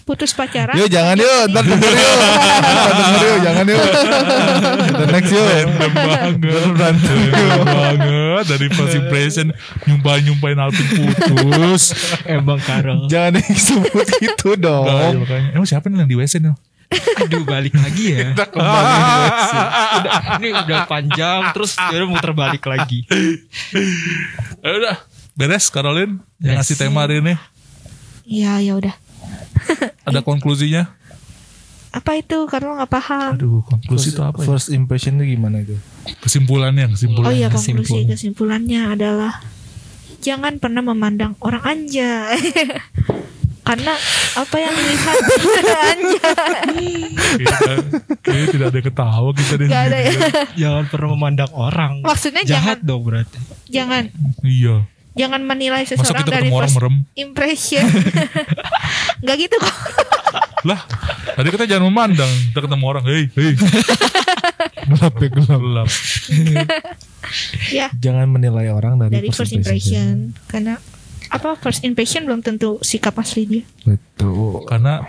Putus 0.04 0.36
pacaran. 0.36 0.76
Yuk 0.76 0.92
jangan 0.92 1.16
yuk, 1.16 1.48
ntar 1.48 1.64
denger 1.64 1.88
yuk. 1.88 2.16
Ntar 2.60 2.92
denger 2.92 3.22
yuk, 3.24 3.38
jangan 3.40 3.64
yuk. 3.64 3.84
The 4.92 5.06
next 5.08 5.30
yuk. 5.32 5.48
Random 5.48 5.92
banget. 5.96 6.34
Random 6.76 7.18
banget. 7.64 8.44
Dari 8.44 8.66
first 8.68 8.94
impression 8.94 9.46
nyumpah-nyumpahin 9.88 10.60
Alvin 10.60 10.86
putus. 10.92 11.96
Emang 12.28 12.60
Karel. 12.60 13.08
Jangan 13.08 13.40
disebut 13.40 14.06
itu 14.20 14.48
Nah, 14.52 14.60
iya, 14.60 14.60
dong. 14.60 15.12
makanya. 15.24 15.48
Emang 15.56 15.64
siapa 15.64 15.88
nih 15.88 16.04
yang 16.04 16.10
di 16.12 16.16
WC 16.20 16.36
nih? 16.36 16.52
Aduh 17.24 17.44
balik 17.46 17.74
lagi 17.74 18.14
ya. 18.14 18.34
udah, 18.34 20.20
ini 20.38 20.48
udah 20.52 20.78
panjang 20.86 21.40
terus 21.54 21.76
dia 21.76 21.96
udah 22.02 22.10
muter 22.10 22.32
balik 22.32 22.64
lagi. 22.64 23.06
Ya 24.64 24.72
udah. 24.80 24.96
Beres 25.34 25.66
Caroline 25.66 26.22
yang 26.38 26.62
ngasih 26.62 26.78
tema 26.78 27.02
hari 27.02 27.18
ini. 27.18 27.34
Iya, 28.24 28.62
ya 28.62 28.72
udah. 28.78 28.94
Ada 30.06 30.22
konklusinya? 30.22 30.94
Apa 31.94 32.18
itu? 32.18 32.46
Karena 32.46 32.82
nggak 32.82 32.90
paham. 32.90 33.32
Aduh, 33.38 33.62
konklusi 33.66 34.14
itu 34.14 34.22
apa 34.22 34.42
ya? 34.42 34.46
First 34.46 34.70
impression 34.70 35.18
itu 35.18 35.38
gimana 35.38 35.62
itu? 35.62 35.78
Kesimpulannya, 36.22 36.90
kesimpulannya. 36.90 37.30
Oh 37.30 37.34
iya 37.34 37.48
konklusi 37.50 37.74
kesimpulan. 37.74 38.06
kesimpulannya 38.14 38.80
adalah 38.94 39.32
jangan 40.22 40.58
pernah 40.58 40.82
memandang 40.82 41.34
orang 41.42 41.62
anja. 41.66 42.30
Karena 43.64 43.96
apa 44.36 44.56
yang 44.60 44.74
dilihat 44.76 45.18
kayaknya 48.20 48.46
tidak 48.52 48.66
ada 48.68 48.80
ketawa 48.80 49.30
kita 49.32 49.54
di 49.56 49.64
Gak 49.66 49.82
ada 49.88 49.98
ya. 49.98 50.12
Jangan 50.54 50.84
pernah 50.88 51.08
memandang 51.16 51.50
orang. 51.52 51.92
Maksudnya 52.04 52.42
Jahat 52.44 52.84
dong 52.84 53.02
berarti. 53.02 53.38
jangan 53.66 54.12
Iya. 54.44 54.84
jangan 55.14 55.40
menilai 55.42 55.86
Masa 55.86 55.96
seseorang 55.96 56.22
kita 56.22 56.30
dari 56.30 56.42
ketemu 56.44 56.56
orang 56.58 56.68
first 56.68 56.76
merem? 56.76 56.96
impression. 57.16 57.86
Gak 59.24 59.36
gitu 59.40 59.56
kok. 59.56 59.76
Lah, 60.64 60.80
tadi 61.32 61.48
kita 61.48 61.64
jangan 61.64 61.86
memandang. 61.86 62.28
Kita 62.50 62.60
ketemu 62.64 62.84
orang, 62.84 63.04
hei, 63.04 63.28
hei. 63.30 63.52
Gelap 64.84 65.14
ya 65.14 65.28
gelap. 65.30 65.60
Gelap. 65.60 65.88
ya 67.78 67.86
Jangan 67.94 68.26
menilai 68.28 68.68
orang 68.68 68.96
dari, 68.96 69.12
dari 69.14 69.28
first 69.28 69.52
impression. 69.52 70.32
Karena 70.44 70.76
apa 71.34 71.58
first 71.58 71.82
impression 71.82 72.22
belum 72.22 72.40
tentu 72.46 72.78
sikap 72.78 73.18
asli 73.18 73.42
dia. 73.42 73.64
Betul. 73.82 74.62
Karena 74.70 75.02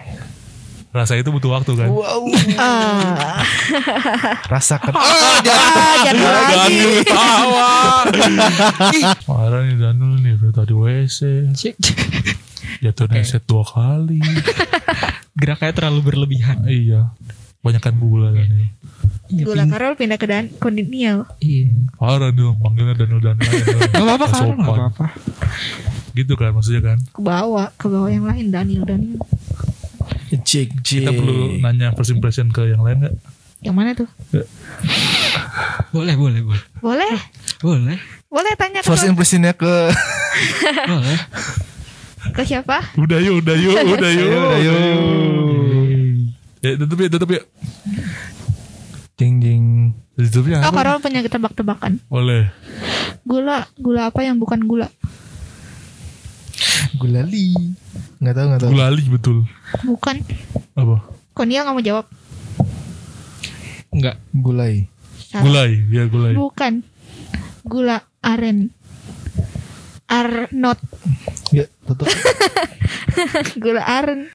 rasa 0.90 1.20
itu 1.20 1.30
butuh 1.30 1.52
waktu 1.54 1.76
kan. 1.78 1.92
Wow. 1.92 2.26
Ah, 2.58 3.44
Rasakan. 4.48 4.96
ah 4.96 5.38
jangan 5.44 6.16
lagi. 6.16 6.52
Daniel 6.56 6.92
ketawa. 7.04 7.70
Ih, 8.96 9.04
Marah 9.30 9.62
nih 9.68 9.76
Daniel 9.78 10.12
nih 10.24 10.34
udah 10.40 10.52
tadi 10.56 10.74
WC. 10.74 11.20
Cik. 11.54 11.76
Jatuh 12.82 13.06
set 13.22 13.44
dua 13.46 13.62
kali. 13.68 14.18
Geraknya 15.36 15.72
terlalu 15.76 16.02
berlebihan. 16.10 16.64
iya. 16.66 17.12
Banyakkan 17.60 17.94
gula 18.00 18.32
Daniel. 18.32 18.72
Iya, 19.26 19.42
Gula 19.42 19.66
Karol 19.66 19.94
pindah 19.98 20.22
ke 20.22 20.30
dan 20.30 20.54
Daniel. 20.54 21.26
Iya. 21.42 21.90
Parah 21.98 22.30
nih 22.30 22.46
panggilnya 22.62 22.94
Daniel 22.96 23.22
Daniel. 23.22 23.52
Gak 23.90 24.00
apa-apa 24.00 24.26
Gak 24.32 24.64
apa-apa. 24.64 25.08
Gitu 26.16 26.34
kan 26.34 26.56
maksudnya 26.56 26.82
kan. 26.82 26.98
Ke 27.12 27.20
bawah, 27.20 27.68
ke 27.76 27.86
bawah 27.86 28.08
yang 28.08 28.24
lain 28.24 28.50
Daniel 28.50 28.88
Daniel. 28.88 29.20
Cik 30.32 30.80
cik. 30.80 31.04
Kita 31.04 31.12
perlu 31.12 31.60
nanya 31.60 31.92
first 31.92 32.10
impression 32.10 32.48
ke 32.50 32.72
yang 32.72 32.82
lain 32.82 33.04
gak? 33.04 33.16
Yang 33.60 33.76
mana 33.76 33.90
tuh? 33.92 34.10
Boleh, 35.92 36.16
boleh, 36.16 36.42
boleh. 36.44 36.64
Boleh, 36.80 37.16
Boleh, 37.64 37.98
boleh 38.28 38.54
tanya 38.60 38.84
ke, 38.84 38.88
First 38.88 39.08
impressionnya 39.08 39.56
ke 39.56 39.66
boleh. 40.92 41.18
ke 42.36 42.42
siapa? 42.44 42.84
Udah 43.00 43.18
yuk, 43.20 43.42
udah 43.42 43.56
yuk, 43.58 43.74
udah 43.96 44.12
yuk. 44.12 44.30
Udah 44.30 44.60
yuk. 44.60 44.80
Ya, 46.62 46.72
tutup 46.78 46.98
ya, 47.00 47.08
tutup 47.10 47.30
ya. 47.32 47.42
Jing 49.16 49.40
jing. 49.40 49.64
Tutup 50.20 50.46
ya. 50.52 50.60
Oh, 50.68 50.74
Karol 50.76 51.00
punya 51.00 51.24
tebak-tebakan. 51.24 52.04
Boleh. 52.12 52.52
Gula, 53.24 53.66
gula 53.80 54.12
apa 54.12 54.22
yang 54.22 54.38
bukan 54.38 54.68
gula? 54.68 54.92
Gulali. 56.98 57.58
Nggak 58.22 58.34
tahu 58.36 58.46
nggak 58.50 58.62
tahu. 58.62 58.72
Gulali 58.72 59.04
betul. 59.10 59.38
Bukan. 59.84 60.16
Apa? 60.78 60.96
Konia 61.34 61.66
nggak 61.66 61.76
mau 61.76 61.84
jawab. 61.84 62.06
Enggak. 63.92 64.16
Gulai. 64.36 64.86
Salah. 65.32 65.44
Gulai, 65.44 65.72
ya 65.90 66.04
gulai. 66.08 66.34
Bukan. 66.36 66.74
Gula 67.66 67.98
aren. 68.22 68.70
Arnot. 70.06 70.80
Ya 71.50 71.66
tutup. 71.90 72.06
Gula 73.64 73.82
aren. 73.82 74.30